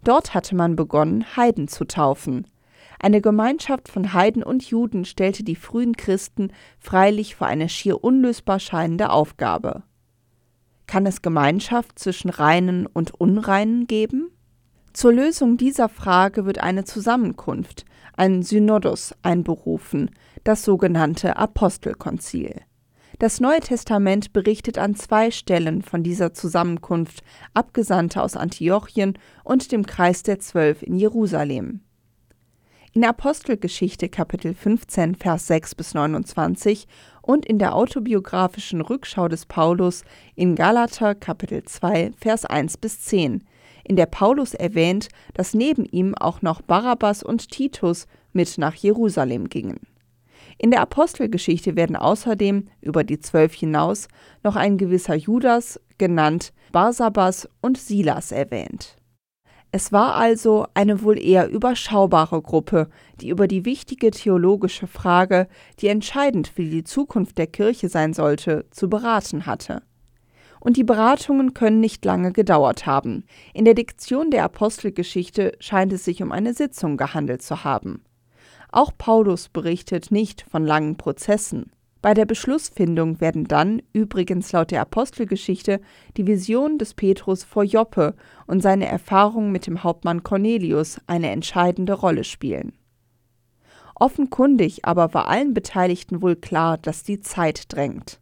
Dort 0.04 0.34
hatte 0.34 0.56
man 0.56 0.76
begonnen, 0.76 1.26
Heiden 1.36 1.68
zu 1.68 1.86
taufen. 1.86 2.48
Eine 3.00 3.20
Gemeinschaft 3.20 3.90
von 3.90 4.14
Heiden 4.14 4.44
und 4.44 4.64
Juden 4.64 5.06
stellte 5.06 5.44
die 5.44 5.56
frühen 5.56 5.98
Christen 5.98 6.54
freilich 6.80 7.36
vor 7.36 7.48
eine 7.48 7.68
schier 7.68 8.04
unlösbar 8.04 8.60
scheinende 8.60 9.10
Aufgabe. 9.10 9.84
Kann 10.92 11.06
es 11.06 11.22
Gemeinschaft 11.22 11.98
zwischen 12.00 12.28
Reinen 12.28 12.86
und 12.86 13.14
Unreinen 13.14 13.88
geben? 13.88 14.30
Zur 14.92 15.14
Lösung 15.14 15.56
dieser 15.56 15.88
Frage 15.88 16.46
wird 16.46 16.60
eine 16.60 16.84
Zusammenkunft, 16.84 17.86
ein 18.18 18.44
Synodos, 18.44 19.16
einberufen, 19.24 20.12
das 20.44 20.66
sogenannte 20.66 21.38
Apostelkonzil. 21.38 22.60
Das 23.20 23.40
Neue 23.40 23.62
Testament 23.62 24.34
berichtet 24.34 24.78
an 24.78 24.96
zwei 24.96 25.32
Stellen 25.32 25.82
von 25.82 26.04
dieser 26.04 26.34
Zusammenkunft 26.34 27.24
Abgesandte 27.54 28.22
aus 28.22 28.36
Antiochien 28.36 29.18
und 29.46 29.72
dem 29.72 29.86
Kreis 29.86 30.24
der 30.24 30.40
Zwölf 30.40 30.84
in 30.84 30.98
Jerusalem. 30.98 31.80
In 32.94 33.06
Apostelgeschichte 33.06 34.10
Kapitel 34.10 34.54
15 34.54 35.16
Vers 35.16 35.48
6 35.48 35.76
bis 35.76 35.94
29 35.94 36.88
und 37.22 37.46
in 37.46 37.58
der 37.58 37.74
autobiografischen 37.74 38.82
Rückschau 38.82 39.30
des 39.30 39.46
Paulus 39.46 40.04
in 40.36 40.56
Galater 40.56 41.16
Kapitel 41.16 41.64
2 41.64 42.12
Vers 42.20 42.44
1 42.44 42.76
bis 42.80 43.00
10, 43.00 43.46
in 43.86 43.96
der 43.96 44.08
Paulus 44.08 44.54
erwähnt, 44.54 45.08
dass 45.36 45.54
neben 45.54 45.86
ihm 45.86 46.16
auch 46.16 46.42
noch 46.42 46.62
Barabbas 46.62 47.24
und 47.24 47.50
Titus 47.50 48.08
mit 48.34 48.58
nach 48.58 48.76
Jerusalem 48.76 49.48
gingen. 49.48 49.80
In 50.58 50.72
der 50.72 50.82
Apostelgeschichte 50.82 51.78
werden 51.78 51.96
außerdem 51.96 52.68
über 52.82 53.06
die 53.06 53.22
Zwölf 53.22 53.54
hinaus 53.54 54.10
noch 54.44 54.58
ein 54.58 54.78
gewisser 54.78 55.16
Judas, 55.16 55.80
genannt 55.98 56.52
Barsabas 56.74 57.48
und 57.62 57.78
Silas 57.78 58.34
erwähnt. 58.34 58.98
Es 59.74 59.94
war 59.94 60.16
also 60.16 60.68
eine 60.74 61.02
wohl 61.02 61.18
eher 61.18 61.50
überschaubare 61.50 62.42
Gruppe, 62.42 62.90
die 63.22 63.30
über 63.30 63.48
die 63.48 63.64
wichtige 63.64 64.12
theologische 64.12 64.86
Frage, 64.86 65.48
die 65.80 65.88
entscheidend 65.88 66.50
für 66.50 66.64
die 66.64 66.84
Zukunft 66.84 67.38
der 67.38 67.48
Kirche 67.48 67.88
sein 67.88 68.14
sollte, 68.14 68.66
zu 68.72 68.90
beraten 68.90 69.46
hatte. 69.46 69.82
Und 70.60 70.76
die 70.76 70.84
Beratungen 70.84 71.54
können 71.54 71.80
nicht 71.80 72.04
lange 72.04 72.34
gedauert 72.34 72.86
haben. 72.86 73.24
In 73.54 73.64
der 73.64 73.74
Diktion 73.74 74.30
der 74.30 74.44
Apostelgeschichte 74.44 75.54
scheint 75.60 75.94
es 75.94 76.04
sich 76.04 76.22
um 76.22 76.34
eine 76.34 76.54
Sitzung 76.54 76.98
gehandelt 76.98 77.42
zu 77.42 77.64
haben. 77.64 78.04
Auch 78.74 78.92
Paulus 78.98 79.48
berichtet 79.48 80.12
nicht 80.12 80.46
von 80.52 80.66
langen 80.66 80.98
Prozessen. 80.98 81.72
Bei 82.02 82.16
der 82.16 82.26
Beschlussfindung 82.26 83.22
werden 83.22 83.46
dann, 83.46 83.82
übrigens 83.94 84.52
laut 84.52 84.72
der 84.72 84.82
Apostelgeschichte, 84.82 85.80
die 86.18 86.26
Vision 86.26 86.80
des 86.80 86.96
Petrus 86.96 87.44
vor 87.44 87.64
Joppe 87.64 88.16
und 88.48 88.62
seine 88.62 88.88
Erfahrung 88.88 89.52
mit 89.52 89.68
dem 89.68 89.84
Hauptmann 89.84 90.24
Cornelius 90.24 91.00
eine 91.06 91.30
entscheidende 91.30 91.94
Rolle 91.94 92.24
spielen. 92.24 92.74
Offenkundig 93.94 94.84
aber 94.84 95.14
war 95.14 95.28
allen 95.28 95.54
Beteiligten 95.54 96.24
wohl 96.24 96.36
klar, 96.36 96.80
dass 96.80 97.04
die 97.04 97.20
Zeit 97.20 97.72
drängt. 97.72 98.20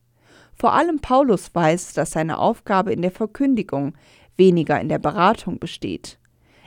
Vor 0.53 0.73
allem 0.73 0.99
Paulus 0.99 1.55
weiß, 1.55 1.93
dass 1.93 2.11
seine 2.11 2.37
Aufgabe 2.37 2.91
in 2.91 3.01
der 3.01 3.11
Verkündigung, 3.11 3.93
weniger 4.35 4.79
in 4.81 4.89
der 4.89 4.99
Beratung 4.99 5.57
besteht. 5.57 6.19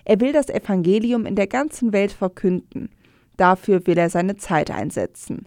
Er 0.06 0.20
will 0.20 0.32
das 0.32 0.48
Evangelium 0.48 1.26
in 1.26 1.36
der 1.36 1.46
ganzen 1.46 1.92
Welt 1.92 2.12
verkünden. 2.12 2.88
Dafür 3.36 3.86
will 3.86 3.98
er 3.98 4.08
seine 4.08 4.36
Zeit 4.36 4.70
einsetzen. 4.70 5.46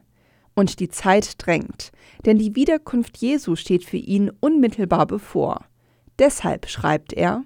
Und 0.55 0.79
die 0.79 0.89
Zeit 0.89 1.35
drängt, 1.37 1.91
denn 2.25 2.37
die 2.37 2.55
Wiederkunft 2.55 3.17
Jesu 3.17 3.55
steht 3.55 3.83
für 3.83 3.97
ihn 3.97 4.31
unmittelbar 4.39 5.05
bevor. 5.05 5.65
Deshalb 6.17 6.67
schreibt 6.69 7.13
er 7.13 7.43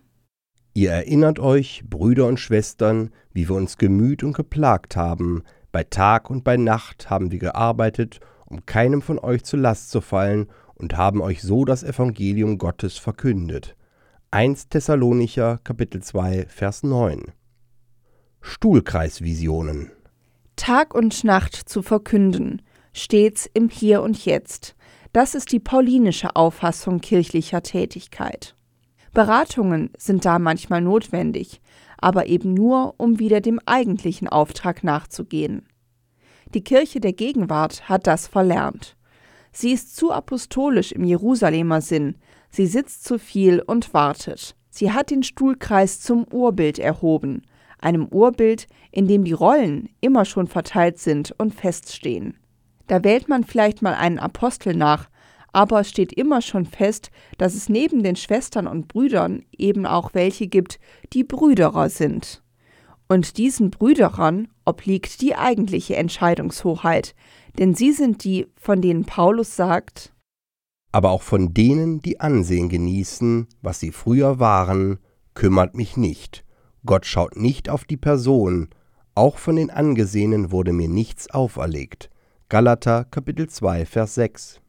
Ihr 0.76 0.92
erinnert 0.92 1.40
euch, 1.40 1.84
Brüder 1.90 2.28
und 2.28 2.40
Schwestern, 2.40 3.10
wie 3.34 3.50
wir 3.50 3.56
uns 3.56 3.78
gemüht 3.78 4.24
und 4.24 4.34
geplagt 4.34 4.96
haben, 4.96 5.44
bei 5.72 5.84
Tag 5.84 6.30
und 6.30 6.44
bei 6.44 6.58
Nacht 6.58 7.10
haben 7.10 7.32
wir 7.32 7.40
gearbeitet, 7.40 8.20
um 8.46 8.66
keinem 8.66 9.02
von 9.02 9.20
euch 9.20 9.44
zur 9.44 9.60
Last 9.60 9.90
zu 9.92 10.02
fallen 10.02 10.48
und 10.76 10.96
haben 10.96 11.22
euch 11.22 11.42
so 11.42 11.66
das 11.66 11.84
Evangelium 11.84 12.58
Gottes 12.58 12.98
verkündet. 12.98 13.76
1 14.32 14.70
Thessalonicher 14.70 15.60
Kapitel 15.64 16.02
2 16.02 16.46
Vers 16.48 16.84
9 16.84 17.34
Stuhlkreisvisionen. 18.42 19.92
Tag 20.56 20.94
und 20.94 21.24
Nacht 21.24 21.56
zu 21.56 21.82
verkünden, 21.82 22.62
stets 23.00 23.50
im 23.54 23.70
Hier 23.70 24.02
und 24.02 24.26
Jetzt. 24.26 24.76
Das 25.14 25.34
ist 25.34 25.52
die 25.52 25.60
paulinische 25.60 26.36
Auffassung 26.36 27.02
kirchlicher 27.02 27.64
Tätigkeit. 27.64 28.56
Beratungen 29.14 29.90
sind 29.98 30.26
da 30.26 30.38
manchmal 30.38 30.82
notwendig, 30.82 31.62
aber 31.98 32.28
eben 32.28 32.54
nur, 32.54 32.94
um 32.98 33.20
wieder 33.20 33.42
dem 33.42 33.60
eigentlichen 33.66 34.28
Auftrag 34.28 34.84
nachzugehen. 34.84 35.66
Die 36.54 36.64
Kirche 36.64 37.00
der 37.00 37.14
Gegenwart 37.14 37.90
hat 37.90 38.08
das 38.08 38.28
verlernt. 38.28 38.96
Sie 39.52 39.72
ist 39.72 39.96
zu 39.96 40.12
apostolisch 40.12 40.92
im 40.92 41.04
Jerusalemer 41.04 41.82
Sinn, 41.82 42.16
sie 42.52 42.68
sitzt 42.68 43.04
zu 43.04 43.18
viel 43.18 43.62
und 43.66 43.94
wartet. 43.94 44.56
Sie 44.70 44.92
hat 44.92 45.10
den 45.10 45.24
Stuhlkreis 45.24 46.02
zum 46.02 46.26
Urbild 46.32 46.78
erhoben, 46.78 47.42
einem 47.80 48.08
Urbild, 48.08 48.68
in 48.92 49.08
dem 49.08 49.24
die 49.24 49.34
Rollen 49.34 49.90
immer 50.02 50.26
schon 50.26 50.48
verteilt 50.48 51.00
sind 51.00 51.34
und 51.38 51.54
feststehen. 51.54 52.38
Da 52.90 53.04
wählt 53.04 53.30
man 53.30 53.44
vielleicht 53.44 53.84
mal 53.84 53.94
einen 53.94 54.18
Apostel 54.18 54.76
nach, 54.76 55.10
aber 55.54 55.82
es 55.82 55.90
steht 55.90 56.12
immer 56.12 56.42
schon 56.42 56.66
fest, 56.66 57.12
dass 57.38 57.54
es 57.54 57.70
neben 57.70 58.02
den 58.02 58.16
Schwestern 58.16 58.66
und 58.66 58.88
Brüdern 58.88 59.44
eben 59.56 59.86
auch 59.86 60.16
welche 60.16 60.48
gibt, 60.48 60.80
die 61.14 61.24
Brüderer 61.24 61.90
sind. 61.90 62.44
Und 63.08 63.38
diesen 63.38 63.70
Brüderern 63.70 64.48
obliegt 64.66 65.22
die 65.22 65.36
eigentliche 65.36 65.98
Entscheidungshoheit, 65.98 67.14
denn 67.60 67.76
sie 67.76 67.92
sind 67.92 68.24
die, 68.24 68.48
von 68.56 68.82
denen 68.82 69.06
Paulus 69.06 69.56
sagt, 69.56 70.12
aber 70.92 71.12
auch 71.12 71.22
von 71.22 71.54
denen, 71.54 72.02
die 72.02 72.20
Ansehen 72.20 72.70
genießen, 72.70 73.46
was 73.62 73.80
sie 73.80 73.92
früher 73.92 74.40
waren, 74.40 74.98
kümmert 75.36 75.76
mich 75.76 75.96
nicht. 75.96 76.44
Gott 76.84 77.06
schaut 77.06 77.36
nicht 77.36 77.70
auf 77.70 77.84
die 77.84 77.98
Person, 77.98 78.70
auch 79.14 79.38
von 79.38 79.58
den 79.58 79.70
Angesehenen 79.70 80.52
wurde 80.52 80.74
mir 80.74 80.90
nichts 80.90 81.30
auferlegt. 81.30 82.10
Galater 82.52 83.06
Kapitel 83.12 83.48
2 83.48 83.86
Vers 83.86 84.16
6 84.16 84.60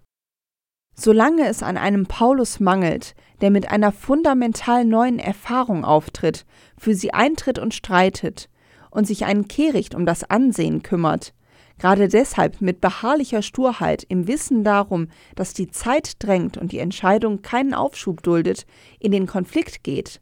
Solange 0.95 1.49
es 1.49 1.63
an 1.63 1.79
einem 1.79 2.05
Paulus 2.05 2.61
mangelt, 2.61 3.15
der 3.41 3.51
mit 3.51 3.71
einer 3.71 3.91
fundamental 3.91 4.85
neuen 4.85 5.19
Erfahrung 5.19 5.83
auftritt, 5.87 6.45
für 6.77 6.95
sie 6.95 7.15
eintritt 7.15 7.59
und 7.59 7.73
streitet 7.73 8.51
und 8.91 9.07
sich 9.07 9.25
einen 9.25 9.49
Kehricht 9.49 9.95
um 9.95 10.05
das 10.05 10.25
Ansehen 10.25 10.83
kümmert, 10.83 11.33
gerade 11.79 12.09
deshalb 12.09 12.61
mit 12.61 12.83
beharrlicher 12.83 13.41
Sturheit 13.41 14.05
im 14.11 14.29
Wissen 14.29 14.63
darum, 14.63 15.09
dass 15.35 15.55
die 15.55 15.71
Zeit 15.71 16.23
drängt 16.23 16.59
und 16.59 16.73
die 16.73 16.81
Entscheidung 16.81 17.41
keinen 17.41 17.73
Aufschub 17.73 18.23
duldet, 18.23 18.67
in 18.99 19.11
den 19.11 19.27
Konflikt 19.27 19.85
geht. 19.85 20.21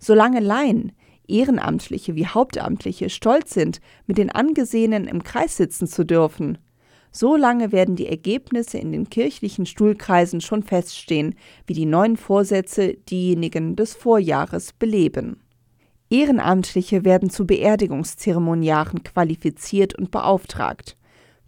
Solange 0.00 0.40
Laien, 0.40 0.90
Ehrenamtliche 1.28 2.16
wie 2.16 2.26
Hauptamtliche 2.26 3.10
stolz 3.10 3.54
sind, 3.54 3.80
mit 4.08 4.18
den 4.18 4.32
Angesehenen 4.32 5.06
im 5.06 5.22
Kreis 5.22 5.56
sitzen 5.56 5.86
zu 5.86 6.04
dürfen, 6.04 6.58
so 7.10 7.36
lange 7.36 7.72
werden 7.72 7.96
die 7.96 8.06
Ergebnisse 8.06 8.78
in 8.78 8.92
den 8.92 9.10
kirchlichen 9.10 9.66
Stuhlkreisen 9.66 10.40
schon 10.40 10.62
feststehen, 10.62 11.34
wie 11.66 11.74
die 11.74 11.86
neuen 11.86 12.16
Vorsätze 12.16 12.94
diejenigen 12.94 13.76
des 13.76 13.94
Vorjahres 13.94 14.72
beleben. 14.72 15.40
Ehrenamtliche 16.08 17.04
werden 17.04 17.30
zu 17.30 17.46
Beerdigungszeremoniaren 17.46 19.04
qualifiziert 19.04 19.94
und 19.94 20.10
beauftragt. 20.10 20.96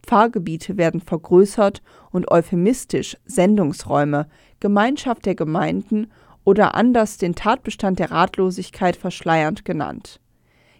Pfarrgebiete 0.04 0.76
werden 0.76 1.00
vergrößert 1.00 1.82
und 2.10 2.30
euphemistisch 2.30 3.16
Sendungsräume, 3.24 4.28
Gemeinschaft 4.60 5.26
der 5.26 5.34
Gemeinden 5.34 6.08
oder 6.44 6.74
anders 6.74 7.18
den 7.18 7.34
Tatbestand 7.34 7.98
der 7.98 8.10
Ratlosigkeit 8.10 8.96
verschleiernd 8.96 9.64
genannt. 9.64 10.20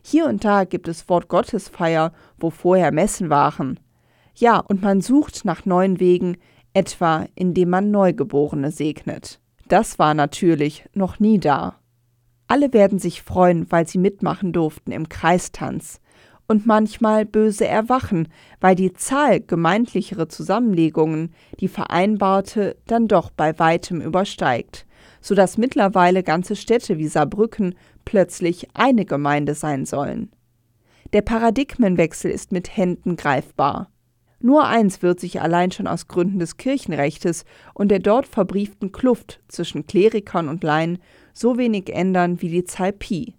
Hier 0.05 0.27
und 0.27 0.45
da 0.45 0.65
gibt 0.65 0.89
es 0.89 1.09
Wort 1.09 1.29
Gottesfeier, 1.29 2.13
wo 2.39 2.51
vorher 2.51 2.91
Messen 2.93 3.31
waren. 3.31 3.79
Ja, 4.35 4.59
und 4.59 4.83
man 4.83 5.01
sucht 5.01 5.45
nach 5.45 5.67
neuen 5.67 6.01
Wegen, 6.01 6.37
etwa 6.75 7.27
indem 7.35 7.71
man 7.71 7.91
Neugeborene 7.91 8.71
segnet. 8.71 9.41
Das 9.69 9.99
war 9.99 10.15
natürlich 10.15 10.85
noch 10.95 11.21
nie 11.21 11.39
da. 11.39 11.79
Alle 12.49 12.73
werden 12.73 12.99
sich 12.99 13.23
freuen, 13.23 13.71
weil 13.71 13.87
sie 13.87 13.99
mitmachen 13.99 14.53
durften 14.53 14.93
im 14.93 15.09
Kreistanz 15.09 16.01
und 16.49 16.67
manchmal 16.67 17.25
böse 17.25 17.67
erwachen, 17.67 18.29
weil 18.61 18.75
die 18.75 18.93
Zahl 18.93 19.41
gemeindlichere 19.41 20.29
Zusammenlegungen 20.29 21.33
die 21.61 21.69
vereinbarte 21.69 22.77
dann 22.87 23.09
doch 23.09 23.31
bei 23.31 23.59
weitem 23.59 24.01
übersteigt, 24.01 24.87
so 25.21 25.35
dass 25.35 25.57
mittlerweile 25.57 26.23
ganze 26.23 26.57
Städte 26.57 26.99
wie 26.99 27.09
Saarbrücken 27.09 27.75
plötzlich 28.05 28.69
eine 28.75 29.05
Gemeinde 29.05 29.55
sein 29.55 29.87
sollen. 29.87 30.31
Der 31.13 31.23
Paradigmenwechsel 31.23 32.31
ist 32.31 32.53
mit 32.53 32.77
Händen 32.77 33.17
greifbar. 33.17 33.92
Nur 34.45 34.67
eins 34.67 35.03
wird 35.03 35.21
sich 35.21 35.41
allein 35.41 35.71
schon 35.71 35.87
aus 35.87 36.09
Gründen 36.09 36.41
des 36.41 36.57
Kirchenrechtes 36.57 37.45
und 37.75 37.89
der 37.89 38.01
dort 38.01 38.27
verbrieften 38.27 38.91
Kluft 38.91 39.41
zwischen 39.47 39.87
Klerikern 39.87 40.49
und 40.49 40.65
Laien 40.65 40.99
so 41.33 41.57
wenig 41.57 41.95
ändern 41.95 42.43
wie 42.43 42.49
die 42.49 42.65
Zahl 42.65 42.93
Pi. 42.93 43.35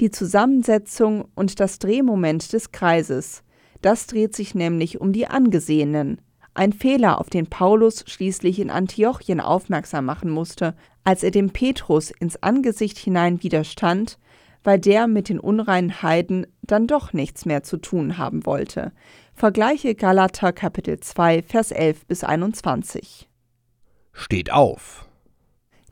Die 0.00 0.12
Zusammensetzung 0.12 1.26
und 1.34 1.58
das 1.58 1.80
Drehmoment 1.80 2.52
des 2.52 2.70
Kreises, 2.70 3.42
das 3.82 4.06
dreht 4.06 4.36
sich 4.36 4.54
nämlich 4.54 5.00
um 5.00 5.12
die 5.12 5.26
Angesehenen. 5.26 6.20
Ein 6.54 6.72
Fehler, 6.72 7.20
auf 7.20 7.28
den 7.28 7.48
Paulus 7.48 8.04
schließlich 8.06 8.60
in 8.60 8.70
Antiochien 8.70 9.40
aufmerksam 9.40 10.04
machen 10.04 10.30
musste, 10.30 10.74
als 11.02 11.24
er 11.24 11.32
dem 11.32 11.50
Petrus 11.50 12.10
ins 12.12 12.40
Angesicht 12.42 12.98
hinein 12.98 13.42
widerstand, 13.42 14.18
weil 14.62 14.78
der 14.78 15.06
mit 15.06 15.28
den 15.28 15.40
unreinen 15.40 16.02
Heiden 16.02 16.46
dann 16.62 16.86
doch 16.86 17.12
nichts 17.12 17.46
mehr 17.46 17.62
zu 17.62 17.78
tun 17.78 18.18
haben 18.18 18.46
wollte. 18.46 18.92
Vergleiche 19.40 19.94
Galater 19.94 20.52
Kapitel 20.52 21.00
2, 21.00 21.42
Vers 21.44 21.70
11 21.70 22.04
bis 22.04 22.24
21. 22.24 23.26
Steht 24.12 24.52
auf! 24.52 25.08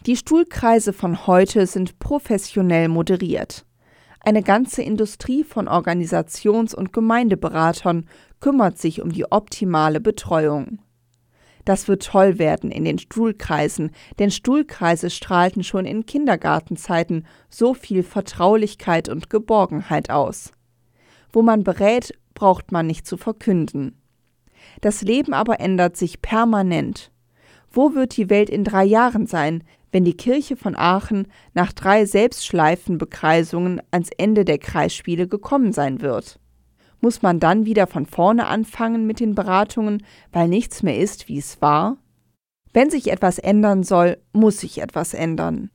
Die 0.04 0.16
Stuhlkreise 0.16 0.92
von 0.92 1.26
heute 1.26 1.66
sind 1.66 1.98
professionell 1.98 2.88
moderiert. 2.88 3.64
Eine 4.20 4.42
ganze 4.42 4.82
Industrie 4.82 5.44
von 5.44 5.66
Organisations- 5.66 6.74
und 6.74 6.92
Gemeindeberatern 6.92 8.06
kümmert 8.40 8.76
sich 8.76 9.00
um 9.00 9.12
die 9.12 9.32
optimale 9.32 10.02
Betreuung. 10.02 10.80
Das 11.64 11.88
wird 11.88 12.04
toll 12.04 12.38
werden 12.38 12.70
in 12.70 12.84
den 12.84 12.98
Stuhlkreisen, 12.98 13.92
denn 14.18 14.30
Stuhlkreise 14.30 15.08
strahlten 15.08 15.64
schon 15.64 15.86
in 15.86 16.04
Kindergartenzeiten 16.04 17.26
so 17.48 17.72
viel 17.72 18.02
Vertraulichkeit 18.02 19.08
und 19.08 19.30
Geborgenheit 19.30 20.10
aus. 20.10 20.52
Wo 21.32 21.40
man 21.40 21.64
berät, 21.64 22.12
braucht 22.38 22.70
man 22.70 22.86
nicht 22.86 23.04
zu 23.04 23.16
verkünden. 23.16 24.00
Das 24.80 25.02
Leben 25.02 25.34
aber 25.34 25.58
ändert 25.58 25.96
sich 25.96 26.22
permanent. 26.22 27.10
Wo 27.68 27.94
wird 27.94 28.16
die 28.16 28.30
Welt 28.30 28.48
in 28.48 28.62
drei 28.62 28.84
Jahren 28.84 29.26
sein, 29.26 29.64
wenn 29.90 30.04
die 30.04 30.16
Kirche 30.16 30.56
von 30.56 30.76
Aachen 30.76 31.26
nach 31.52 31.72
drei 31.72 32.04
Selbstschleifenbekreisungen 32.04 33.82
ans 33.90 34.10
Ende 34.16 34.44
der 34.44 34.58
Kreisspiele 34.58 35.26
gekommen 35.26 35.72
sein 35.72 36.00
wird? 36.00 36.38
Muss 37.00 37.22
man 37.22 37.40
dann 37.40 37.66
wieder 37.66 37.88
von 37.88 38.06
vorne 38.06 38.46
anfangen 38.46 39.04
mit 39.04 39.18
den 39.18 39.34
Beratungen, 39.34 40.04
weil 40.30 40.46
nichts 40.46 40.84
mehr 40.84 40.96
ist, 40.96 41.26
wie 41.26 41.38
es 41.38 41.60
war? 41.60 41.96
Wenn 42.72 42.88
sich 42.88 43.10
etwas 43.10 43.40
ändern 43.40 43.82
soll, 43.82 44.18
muss 44.32 44.60
sich 44.60 44.80
etwas 44.80 45.12
ändern. 45.12 45.70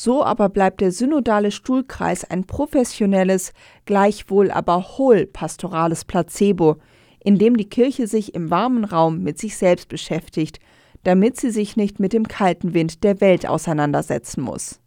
So 0.00 0.22
aber 0.22 0.48
bleibt 0.48 0.80
der 0.80 0.92
synodale 0.92 1.50
Stuhlkreis 1.50 2.22
ein 2.22 2.44
professionelles, 2.44 3.52
gleichwohl 3.84 4.52
aber 4.52 4.96
hohl 4.96 5.26
pastorales 5.26 6.04
Placebo, 6.04 6.76
in 7.18 7.36
dem 7.36 7.56
die 7.56 7.68
Kirche 7.68 8.06
sich 8.06 8.32
im 8.32 8.48
warmen 8.48 8.84
Raum 8.84 9.24
mit 9.24 9.40
sich 9.40 9.56
selbst 9.56 9.88
beschäftigt, 9.88 10.60
damit 11.02 11.36
sie 11.36 11.50
sich 11.50 11.76
nicht 11.76 11.98
mit 11.98 12.12
dem 12.12 12.28
kalten 12.28 12.74
Wind 12.74 13.02
der 13.02 13.20
Welt 13.20 13.48
auseinandersetzen 13.48 14.40
muss. 14.40 14.78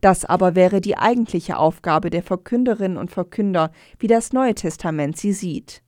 Das 0.00 0.24
aber 0.24 0.56
wäre 0.56 0.80
die 0.80 0.98
eigentliche 0.98 1.56
Aufgabe 1.56 2.10
der 2.10 2.24
Verkünderinnen 2.24 2.98
und 2.98 3.12
Verkünder, 3.12 3.70
wie 4.00 4.08
das 4.08 4.32
Neue 4.32 4.56
Testament 4.56 5.16
sie 5.16 5.32
sieht. 5.32 5.82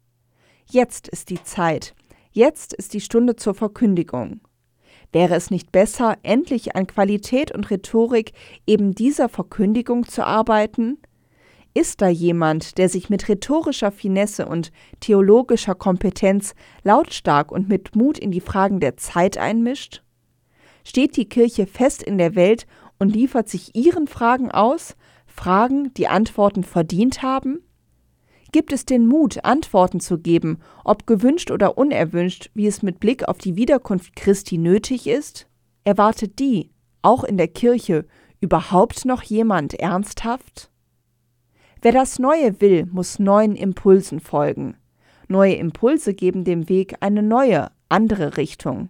Jetzt 0.70 1.09
ist 1.09 1.31
die 1.31 1.42
Zeit. 1.42 1.92
Jetzt 2.31 2.72
ist 2.72 2.94
die 2.94 3.01
Stunde 3.01 3.35
zur 3.35 3.55
Verkündigung. 3.55 4.42
Wäre 5.12 5.35
es 5.35 5.51
nicht 5.51 5.73
besser, 5.73 6.18
endlich 6.23 6.77
an 6.77 6.87
Qualität 6.87 7.55
und 7.55 7.71
Rhetorik 7.71 8.33
eben 8.66 8.94
dieser 8.94 9.29
Verkündigung 9.29 10.07
zu 10.07 10.25
arbeiten? 10.25 10.99
Ist 11.73 12.03
da 12.03 12.09
jemand, 12.09 12.77
der 12.77 12.88
sich 12.88 13.09
mit 13.09 13.29
rhetorischer 13.29 13.92
Finesse 13.92 14.47
und 14.47 14.73
theologischer 15.01 15.75
Kompetenz 15.75 16.55
lautstark 16.83 17.53
und 17.53 17.68
mit 17.68 17.94
Mut 17.94 18.18
in 18.18 18.31
die 18.31 18.40
Fragen 18.40 18.81
der 18.81 18.97
Zeit 18.97 19.38
einmischt? 19.38 20.03
Steht 20.85 21.16
die 21.16 21.29
Kirche 21.29 21.66
fest 21.66 22.03
in 22.03 22.18
der 22.18 22.35
Welt 22.35 22.66
und 22.99 23.14
liefert 23.14 23.49
sich 23.49 23.75
ihren 23.75 24.09
Fragen 24.09 24.51
aus, 24.51 24.97
Fragen, 25.27 25.94
die 25.94 26.09
Antworten 26.09 26.64
verdient 26.64 27.23
haben? 27.23 27.61
Gibt 28.51 28.73
es 28.73 28.87
den 28.87 29.07
Mut, 29.07 29.45
Antworten 29.45 30.01
zu 30.01 30.19
geben, 30.19 30.59
ob 30.85 31.07
gewünscht 31.07 31.51
oder 31.51 31.77
unerwünscht, 31.77 32.51
wie 32.55 32.67
es 32.67 32.83
mit 32.83 32.99
Blick 32.99 33.29
auf 33.29 33.39
die 33.39 33.57
Wiederkunft 33.57 34.17
Christi 34.17 34.57
nötig 34.57 35.07
ist? 35.07 35.47
Erwartet 35.85 36.39
die, 36.39 36.71
auch 37.03 37.25
in 37.25 37.37
der 37.37 37.49
Kirche, 37.49 38.07
überhaupt 38.41 39.05
noch 39.05 39.23
jemand 39.23 39.75
ernsthaft? 39.75 40.71
Wer 41.83 41.93
das 41.93 42.19
Neue 42.19 42.61
will, 42.61 42.87
muss 42.87 43.19
neuen 43.19 43.55
Impulsen 43.55 44.21
folgen. 44.21 44.77
Neue 45.29 45.55
Impulse 45.55 46.15
geben 46.15 46.45
dem 46.45 46.69
Weg 46.71 46.97
eine 47.01 47.23
neue, 47.23 47.71
andere 47.91 48.39
Richtung. 48.39 48.89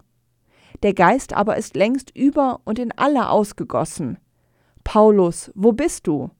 Der 0.84 0.94
Geist 0.94 1.32
aber 1.32 1.56
ist 1.56 1.74
längst 1.74 2.16
über 2.16 2.60
und 2.64 2.78
in 2.78 2.92
alle 2.92 3.28
ausgegossen. 3.28 4.18
Paulus, 4.84 5.50
wo 5.56 5.72
bist 5.72 6.06
du? 6.06 6.30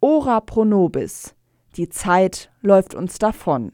Ora 0.00 0.40
pro 0.40 0.64
nobis. 0.64 1.34
Die 1.76 1.88
Zeit 1.88 2.50
läuft 2.60 2.94
uns 2.94 3.18
davon. 3.18 3.72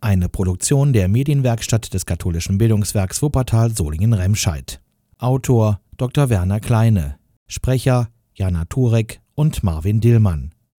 Eine 0.00 0.28
Produktion 0.28 0.92
der 0.92 1.08
Medienwerkstatt 1.08 1.94
des 1.94 2.06
katholischen 2.06 2.58
Bildungswerks 2.58 3.22
Wuppertal 3.22 3.70
Solingen-Remscheid. 3.70 4.82
Autor 5.16 5.80
Dr. 5.96 6.28
Werner 6.28 6.60
Kleine. 6.60 7.18
Sprecher 7.46 8.08
Jana 8.34 8.64
Turek 8.66 9.20
und 9.34 9.62
Marvin 9.62 10.00
Dillmann. 10.00 10.53